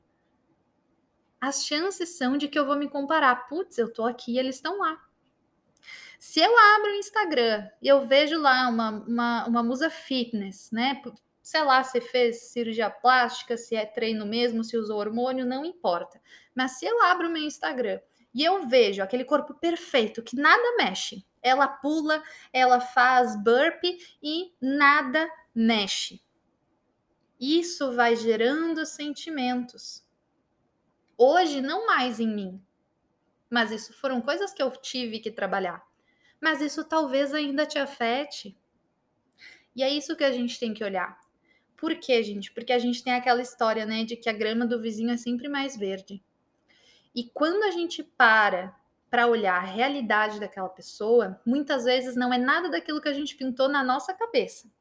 As 1.39 1.65
chances 1.65 2.17
são 2.17 2.37
de 2.37 2.47
que 2.47 2.59
eu 2.59 2.65
vou 2.65 2.75
me 2.75 2.87
comparar. 2.87 3.47
Putz, 3.47 3.77
eu 3.77 3.91
tô 3.91 4.05
aqui 4.05 4.33
e 4.33 4.39
eles 4.39 4.55
estão 4.55 4.77
lá. 4.77 5.01
Se 6.19 6.39
eu 6.39 6.55
abro 6.75 6.91
o 6.91 6.95
Instagram 6.95 7.67
e 7.81 7.87
eu 7.87 8.05
vejo 8.05 8.39
lá 8.39 8.69
uma, 8.69 8.89
uma, 8.89 9.47
uma 9.47 9.63
musa 9.63 9.89
fitness, 9.89 10.69
né? 10.71 11.01
Sei 11.41 11.62
lá 11.63 11.84
se 11.84 11.99
fez 11.99 12.51
cirurgia 12.51 12.89
plástica, 12.89 13.58
se 13.58 13.75
é 13.75 13.86
treino 13.86 14.25
mesmo, 14.25 14.63
se 14.63 14.77
usou 14.77 14.99
hormônio, 14.99 15.45
não 15.45 15.65
importa. 15.65 16.21
Mas 16.56 16.80
se 16.80 16.86
eu 16.86 17.01
abro 17.04 17.27
o 17.27 17.32
meu 17.32 17.43
Instagram 17.43 17.99
e 18.34 18.43
eu 18.43 18.67
vejo 18.67 19.01
aquele 19.01 19.25
corpo 19.25 19.54
perfeito 19.54 20.21
que 20.21 20.36
nada 20.36 20.75
mexe, 20.77 21.25
ela 21.41 21.67
pula, 21.67 22.23
ela 22.54 22.80
faz 22.80 23.36
burpee 23.41 23.97
e 24.21 24.54
nada 24.62 25.30
mexe. 25.54 26.21
Isso 27.39 27.93
vai 27.95 28.15
gerando 28.15 28.86
sentimentos. 28.86 30.06
Hoje, 31.17 31.62
não 31.62 31.88
mais 31.88 32.19
em 32.19 32.27
mim, 32.27 32.63
mas 33.49 33.71
isso 33.71 33.93
foram 33.93 34.21
coisas 34.21 34.54
que 34.54 34.62
eu 34.62 34.71
tive 34.71 35.19
que 35.19 35.32
trabalhar 35.32 35.84
mas 36.41 36.60
isso 36.60 36.84
talvez 36.84 37.34
ainda 37.34 37.67
te 37.67 37.77
afete. 37.77 38.58
E 39.75 39.84
é 39.84 39.89
isso 39.89 40.15
que 40.15 40.23
a 40.23 40.32
gente 40.32 40.60
tem 40.60 40.73
que 40.73 40.84
olhar. 40.84 41.17
Por 41.81 41.95
quê, 41.95 42.21
gente? 42.21 42.51
Porque 42.51 42.71
a 42.71 42.77
gente 42.77 43.03
tem 43.03 43.11
aquela 43.11 43.41
história, 43.41 43.87
né, 43.87 44.03
de 44.03 44.15
que 44.15 44.29
a 44.29 44.33
grama 44.33 44.67
do 44.67 44.79
vizinho 44.79 45.09
é 45.09 45.17
sempre 45.17 45.49
mais 45.49 45.75
verde. 45.75 46.23
E 47.15 47.23
quando 47.33 47.63
a 47.63 47.71
gente 47.71 48.03
para 48.03 48.79
para 49.09 49.27
olhar 49.27 49.55
a 49.55 49.65
realidade 49.65 50.39
daquela 50.39 50.69
pessoa, 50.69 51.41
muitas 51.45 51.83
vezes 51.83 52.15
não 52.15 52.31
é 52.31 52.37
nada 52.37 52.69
daquilo 52.69 53.01
que 53.01 53.09
a 53.09 53.13
gente 53.13 53.35
pintou 53.35 53.67
na 53.67 53.83
nossa 53.83 54.13
cabeça. 54.13 54.71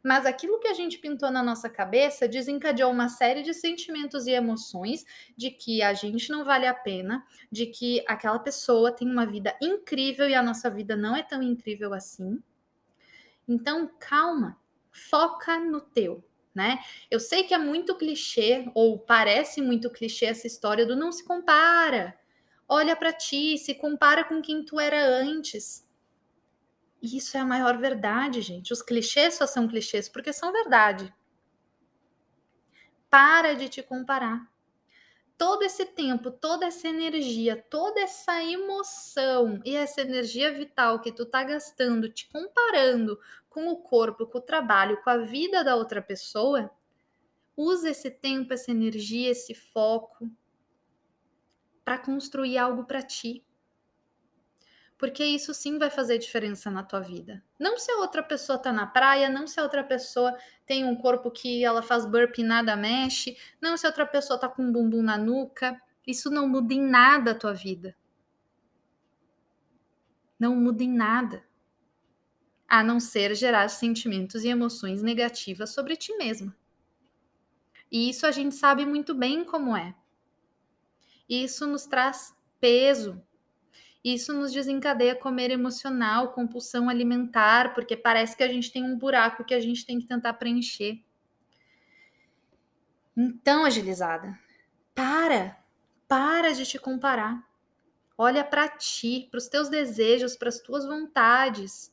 Mas 0.00 0.24
aquilo 0.24 0.60
que 0.60 0.68
a 0.68 0.74
gente 0.74 0.98
pintou 0.98 1.30
na 1.30 1.42
nossa 1.42 1.68
cabeça 1.68 2.28
desencadeou 2.28 2.92
uma 2.92 3.08
série 3.08 3.42
de 3.42 3.52
sentimentos 3.52 4.26
e 4.26 4.30
emoções 4.30 5.04
de 5.36 5.50
que 5.50 5.82
a 5.82 5.92
gente 5.92 6.30
não 6.30 6.44
vale 6.44 6.66
a 6.66 6.74
pena, 6.74 7.26
de 7.50 7.66
que 7.66 8.04
aquela 8.06 8.38
pessoa 8.38 8.92
tem 8.92 9.10
uma 9.10 9.26
vida 9.26 9.56
incrível 9.60 10.28
e 10.28 10.34
a 10.34 10.42
nossa 10.42 10.70
vida 10.70 10.94
não 10.94 11.16
é 11.16 11.22
tão 11.22 11.42
incrível 11.42 11.92
assim. 11.92 12.40
Então, 13.48 13.90
calma, 13.98 14.56
foca 14.92 15.58
no 15.58 15.80
teu, 15.80 16.22
né? 16.54 16.78
Eu 17.10 17.20
sei 17.20 17.44
que 17.44 17.54
é 17.54 17.58
muito 17.58 17.94
clichê 17.96 18.70
ou 18.74 18.98
parece 18.98 19.60
muito 19.60 19.90
clichê 19.90 20.26
essa 20.26 20.46
história 20.46 20.84
do 20.84 20.96
não 20.96 21.12
se 21.12 21.24
compara. 21.24 22.18
Olha 22.68 22.94
para 22.94 23.12
ti, 23.12 23.58
se 23.58 23.74
compara 23.74 24.24
com 24.24 24.40
quem 24.40 24.64
tu 24.64 24.78
era 24.78 25.04
antes. 25.04 25.88
E 27.02 27.16
isso 27.16 27.36
é 27.36 27.40
a 27.40 27.44
maior 27.44 27.78
verdade, 27.78 28.40
gente. 28.40 28.72
Os 28.72 28.82
clichês 28.82 29.34
só 29.34 29.46
são 29.46 29.66
clichês 29.66 30.08
porque 30.08 30.32
são 30.32 30.52
verdade. 30.52 31.12
Para 33.08 33.54
de 33.54 33.68
te 33.68 33.82
comparar. 33.82 34.48
Todo 35.36 35.62
esse 35.62 35.86
tempo, 35.86 36.30
toda 36.30 36.66
essa 36.66 36.86
energia, 36.86 37.56
toda 37.70 37.98
essa 38.00 38.44
emoção 38.44 39.58
e 39.64 39.74
essa 39.74 40.02
energia 40.02 40.52
vital 40.52 41.00
que 41.00 41.10
tu 41.10 41.24
tá 41.24 41.42
gastando 41.42 42.10
te 42.10 42.28
comparando 42.28 43.18
com 43.50 43.68
o 43.68 43.76
corpo, 43.76 44.26
com 44.26 44.38
o 44.38 44.42
trabalho, 44.42 45.02
com 45.02 45.10
a 45.10 45.18
vida 45.18 45.62
da 45.62 45.76
outra 45.76 46.00
pessoa, 46.00 46.70
usa 47.54 47.90
esse 47.90 48.10
tempo, 48.10 48.54
essa 48.54 48.70
energia, 48.70 49.30
esse 49.30 49.54
foco 49.54 50.30
para 51.84 51.98
construir 51.98 52.56
algo 52.56 52.84
para 52.84 53.02
ti 53.02 53.44
porque 55.00 55.24
isso 55.24 55.54
sim 55.54 55.78
vai 55.78 55.88
fazer 55.88 56.18
diferença 56.18 56.70
na 56.70 56.82
tua 56.82 57.00
vida. 57.00 57.42
Não 57.58 57.78
se 57.78 57.90
a 57.90 57.96
outra 57.96 58.22
pessoa 58.22 58.58
tá 58.58 58.70
na 58.70 58.86
praia, 58.86 59.30
não 59.30 59.46
se 59.46 59.58
a 59.58 59.62
outra 59.62 59.82
pessoa 59.82 60.36
tem 60.66 60.84
um 60.84 60.94
corpo 60.94 61.30
que 61.30 61.64
ela 61.64 61.80
faz 61.80 62.04
burpee 62.04 62.42
e 62.42 62.44
nada 62.44 62.76
mexe, 62.76 63.34
não 63.62 63.78
se 63.78 63.86
a 63.86 63.88
outra 63.88 64.06
pessoa 64.06 64.38
tá 64.38 64.46
com 64.46 64.62
um 64.62 64.70
bumbum 64.70 65.00
na 65.00 65.16
nuca, 65.16 65.80
isso 66.06 66.30
não 66.30 66.46
muda 66.46 66.74
em 66.74 66.82
nada 66.82 67.30
a 67.30 67.34
tua 67.34 67.54
vida. 67.54 67.96
Não 70.38 70.54
muda 70.54 70.84
em 70.84 70.92
nada. 70.92 71.42
A 72.70 72.82
não 72.82 73.00
ser 73.00 73.34
gerar 73.34 73.68
sentimentos 73.68 74.44
e 74.44 74.48
emoções 74.48 75.02
negativas 75.02 75.74
sobre 75.74 75.94
ti 75.94 76.16
mesma. 76.16 76.56
E 77.90 78.08
isso 78.08 78.24
a 78.26 78.30
gente 78.30 78.54
sabe 78.54 78.86
muito 78.86 79.12
bem 79.12 79.44
como 79.44 79.76
é. 79.76 79.94
Isso 81.28 81.66
nos 81.66 81.84
traz 81.86 82.34
peso, 82.60 83.20
isso 84.02 84.32
nos 84.32 84.52
desencadeia 84.52 85.14
comer 85.14 85.50
emocional, 85.50 86.32
compulsão 86.32 86.88
alimentar, 86.88 87.74
porque 87.74 87.96
parece 87.96 88.36
que 88.36 88.42
a 88.42 88.48
gente 88.48 88.72
tem 88.72 88.84
um 88.84 88.96
buraco 88.96 89.44
que 89.44 89.54
a 89.54 89.60
gente 89.60 89.84
tem 89.84 89.98
que 89.98 90.06
tentar 90.06 90.34
preencher. 90.34 91.04
Então, 93.16 93.64
agilizada, 93.64 94.38
para, 94.94 95.58
para 96.08 96.52
de 96.52 96.64
te 96.64 96.78
comparar. 96.78 97.46
Olha 98.16 98.44
para 98.44 98.68
ti, 98.68 99.28
para 99.30 99.38
os 99.38 99.48
teus 99.48 99.68
desejos, 99.68 100.36
para 100.36 100.48
as 100.48 100.60
tuas 100.60 100.86
vontades. 100.86 101.92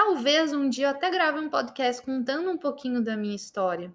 Talvez 0.00 0.52
um 0.52 0.70
dia 0.70 0.86
eu 0.86 0.90
até 0.90 1.10
grave 1.10 1.40
um 1.40 1.50
podcast 1.50 2.00
contando 2.02 2.48
um 2.48 2.56
pouquinho 2.56 3.02
da 3.02 3.16
minha 3.16 3.34
história 3.34 3.92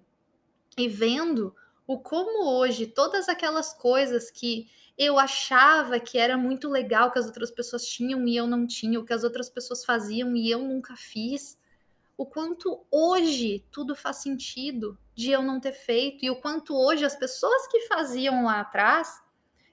e 0.76 0.86
vendo 0.86 1.56
o 1.86 1.98
como 1.98 2.46
hoje 2.46 2.86
todas 2.86 3.26
aquelas 3.26 3.72
coisas 3.72 4.30
que 4.30 4.68
eu 4.98 5.18
achava 5.18 5.98
que 5.98 6.18
era 6.18 6.36
muito 6.36 6.68
legal 6.68 7.10
que 7.10 7.18
as 7.18 7.24
outras 7.24 7.50
pessoas 7.50 7.86
tinham 7.86 8.28
e 8.28 8.36
eu 8.36 8.46
não 8.46 8.66
tinha, 8.66 9.00
o 9.00 9.04
que 9.06 9.14
as 9.14 9.24
outras 9.24 9.48
pessoas 9.48 9.82
faziam 9.82 10.36
e 10.36 10.50
eu 10.50 10.58
nunca 10.58 10.94
fiz. 10.94 11.58
O 12.18 12.26
quanto 12.26 12.84
hoje 12.90 13.64
tudo 13.72 13.96
faz 13.96 14.18
sentido 14.18 14.98
de 15.14 15.30
eu 15.30 15.42
não 15.42 15.58
ter 15.58 15.72
feito 15.72 16.22
e 16.22 16.28
o 16.28 16.38
quanto 16.38 16.76
hoje 16.76 17.06
as 17.06 17.16
pessoas 17.16 17.66
que 17.68 17.88
faziam 17.88 18.44
lá 18.44 18.60
atrás 18.60 19.22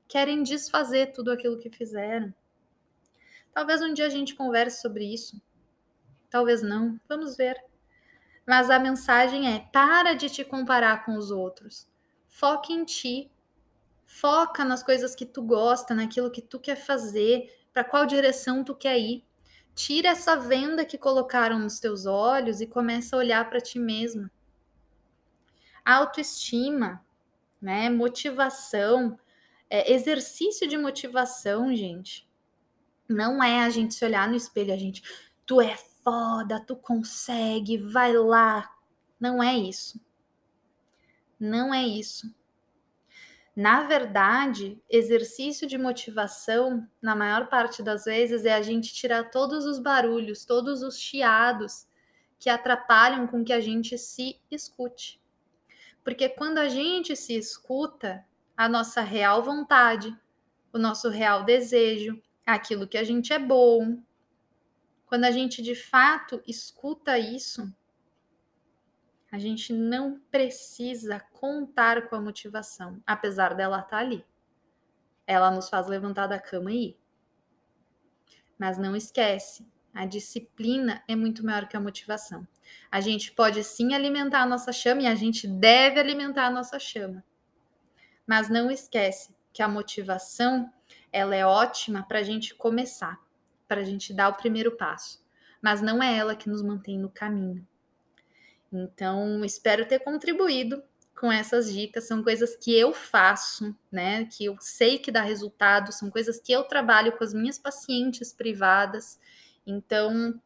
querem 0.07 0.43
desfazer 0.43 1.11
tudo 1.11 1.29
aquilo 1.29 1.59
que 1.59 1.69
fizeram. 1.69 2.33
Talvez 3.53 3.81
um 3.81 3.93
dia 3.93 4.05
a 4.05 4.09
gente 4.09 4.33
converse 4.33 4.81
sobre 4.81 5.13
isso. 5.13 5.35
Talvez 6.31 6.63
não. 6.63 6.99
Vamos 7.07 7.37
ver. 7.37 7.63
Mas 8.47 8.71
a 8.71 8.79
mensagem 8.79 9.53
é: 9.53 9.59
para 9.71 10.15
de 10.15 10.31
te 10.31 10.43
comparar 10.43 11.05
com 11.05 11.15
os 11.15 11.29
outros. 11.29 11.87
Foque 12.27 12.73
em 12.73 12.83
ti, 12.83 13.31
Foca 14.13 14.65
nas 14.65 14.83
coisas 14.83 15.15
que 15.15 15.25
tu 15.25 15.41
gosta, 15.41 15.95
naquilo 15.95 16.29
que 16.29 16.41
tu 16.41 16.59
quer 16.59 16.75
fazer, 16.75 17.49
para 17.71 17.81
qual 17.81 18.05
direção 18.05 18.61
tu 18.61 18.75
quer 18.75 18.99
ir. 18.99 19.23
Tira 19.73 20.09
essa 20.09 20.35
venda 20.35 20.83
que 20.83 20.97
colocaram 20.97 21.57
nos 21.57 21.79
teus 21.79 22.05
olhos 22.05 22.59
e 22.59 22.67
começa 22.67 23.15
a 23.15 23.19
olhar 23.19 23.49
para 23.49 23.61
ti 23.61 23.79
mesma. 23.79 24.29
Autoestima, 25.83 27.03
né? 27.61 27.89
Motivação, 27.89 29.17
é, 29.69 29.93
exercício 29.93 30.67
de 30.67 30.77
motivação, 30.77 31.73
gente. 31.73 32.29
Não 33.07 33.41
é 33.41 33.63
a 33.63 33.69
gente 33.69 33.93
se 33.93 34.03
olhar 34.03 34.27
no 34.27 34.35
espelho, 34.35 34.73
a 34.73 34.77
gente, 34.77 35.01
tu 35.45 35.61
é 35.61 35.77
foda, 36.03 36.59
tu 36.59 36.75
consegue, 36.75 37.77
vai 37.77 38.13
lá. 38.13 38.69
Não 39.19 39.41
é 39.41 39.55
isso. 39.55 39.99
Não 41.39 41.73
é 41.73 41.83
isso. 41.83 42.33
Na 43.55 43.83
verdade, 43.83 44.81
exercício 44.89 45.67
de 45.67 45.77
motivação, 45.77 46.87
na 47.01 47.15
maior 47.15 47.47
parte 47.47 47.83
das 47.83 48.05
vezes, 48.05 48.45
é 48.45 48.53
a 48.53 48.61
gente 48.61 48.93
tirar 48.93 49.29
todos 49.29 49.65
os 49.65 49.77
barulhos, 49.77 50.45
todos 50.45 50.81
os 50.83 50.97
chiados 50.97 51.85
que 52.39 52.49
atrapalham 52.49 53.27
com 53.27 53.43
que 53.43 53.53
a 53.53 53.59
gente 53.59 53.97
se 53.97 54.39
escute. 54.49 55.21
Porque 56.03 56.29
quando 56.29 56.57
a 56.57 56.69
gente 56.69 57.15
se 57.15 57.35
escuta, 57.37 58.25
a 58.55 58.69
nossa 58.69 59.01
real 59.01 59.43
vontade, 59.43 60.15
o 60.73 60.77
nosso 60.77 61.09
real 61.09 61.43
desejo, 61.43 62.21
aquilo 62.45 62.87
que 62.87 62.97
a 62.97 63.03
gente 63.03 63.33
é 63.33 63.39
bom, 63.39 64.01
quando 65.11 65.25
a 65.25 65.31
gente 65.31 65.61
de 65.61 65.75
fato 65.75 66.41
escuta 66.47 67.19
isso, 67.19 67.69
a 69.29 69.37
gente 69.37 69.73
não 69.73 70.21
precisa 70.31 71.19
contar 71.33 72.07
com 72.07 72.15
a 72.15 72.21
motivação, 72.21 73.03
apesar 73.05 73.53
dela 73.53 73.79
estar 73.79 73.89
tá 73.89 73.97
ali. 73.97 74.25
Ela 75.27 75.51
nos 75.51 75.67
faz 75.67 75.87
levantar 75.87 76.27
da 76.27 76.39
cama 76.39 76.71
e 76.71 76.91
ir. 76.91 76.97
Mas 78.57 78.77
não 78.77 78.95
esquece, 78.95 79.67
a 79.93 80.05
disciplina 80.05 81.03
é 81.09 81.13
muito 81.13 81.45
maior 81.45 81.67
que 81.67 81.75
a 81.75 81.81
motivação. 81.81 82.47
A 82.89 83.01
gente 83.01 83.33
pode 83.33 83.65
sim 83.65 83.93
alimentar 83.93 84.43
a 84.43 84.45
nossa 84.45 84.71
chama 84.71 85.01
e 85.01 85.07
a 85.07 85.15
gente 85.15 85.45
deve 85.45 85.99
alimentar 85.99 86.45
a 86.45 86.51
nossa 86.51 86.79
chama. 86.79 87.21
Mas 88.25 88.47
não 88.47 88.71
esquece 88.71 89.35
que 89.51 89.61
a 89.61 89.67
motivação 89.67 90.71
ela 91.11 91.35
é 91.35 91.45
ótima 91.45 92.01
para 92.01 92.19
a 92.19 92.23
gente 92.23 92.55
começar, 92.55 93.19
para 93.71 93.79
a 93.79 93.85
gente 93.85 94.13
dar 94.13 94.27
o 94.27 94.33
primeiro 94.33 94.73
passo. 94.73 95.23
Mas 95.61 95.81
não 95.81 96.03
é 96.03 96.17
ela 96.17 96.35
que 96.35 96.49
nos 96.49 96.61
mantém 96.61 96.99
no 96.99 97.09
caminho. 97.09 97.65
Então, 98.69 99.45
espero 99.45 99.87
ter 99.87 99.99
contribuído 99.99 100.83
com 101.17 101.31
essas 101.31 101.71
dicas. 101.71 102.05
São 102.05 102.21
coisas 102.21 102.53
que 102.57 102.77
eu 102.77 102.91
faço, 102.91 103.73
né? 103.89 104.25
Que 104.25 104.43
eu 104.43 104.57
sei 104.59 104.99
que 104.99 105.09
dá 105.09 105.21
resultado, 105.21 105.93
são 105.93 106.11
coisas 106.11 106.37
que 106.37 106.51
eu 106.51 106.65
trabalho 106.65 107.13
com 107.13 107.23
as 107.23 107.33
minhas 107.33 107.57
pacientes 107.57 108.33
privadas. 108.33 109.17
Então, 109.65 110.37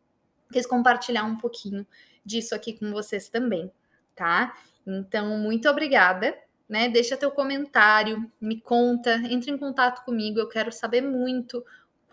quis 0.51 0.67
compartilhar 0.67 1.23
um 1.23 1.35
pouquinho 1.35 1.83
disso 2.23 2.53
aqui 2.53 2.73
com 2.73 2.91
vocês 2.91 3.27
também, 3.27 3.71
tá? 4.13 4.55
Então, 4.85 5.35
muito 5.39 5.67
obrigada, 5.67 6.38
né? 6.69 6.89
Deixa 6.89 7.17
teu 7.17 7.31
comentário, 7.31 8.31
me 8.39 8.61
conta, 8.61 9.15
entre 9.15 9.49
em 9.49 9.57
contato 9.57 10.05
comigo, 10.05 10.38
eu 10.38 10.47
quero 10.47 10.71
saber 10.71 11.01
muito 11.01 11.65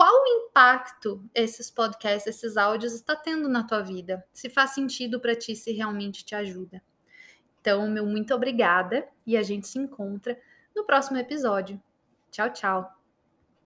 qual 0.03 0.21
o 0.21 0.27
impacto 0.27 1.25
esses 1.33 1.71
podcasts, 1.71 2.27
esses 2.27 2.57
áudios 2.57 2.93
está 2.93 3.15
tendo 3.15 3.49
na 3.49 3.63
tua 3.63 3.83
vida? 3.83 4.27
Se 4.33 4.51
faz 4.51 4.71
sentido 4.71 5.21
para 5.21 5.37
ti, 5.37 5.55
se 5.55 5.71
realmente 5.71 6.25
te 6.25 6.35
ajuda. 6.35 6.83
Então, 7.61 7.89
meu 7.89 8.05
muito 8.05 8.35
obrigada 8.35 9.07
e 9.25 9.37
a 9.37 9.45
gente 9.45 9.69
se 9.69 9.79
encontra 9.79 10.37
no 10.75 10.85
próximo 10.85 11.19
episódio. 11.19 11.81
Tchau, 12.33 12.53
tchau. 12.53 13.02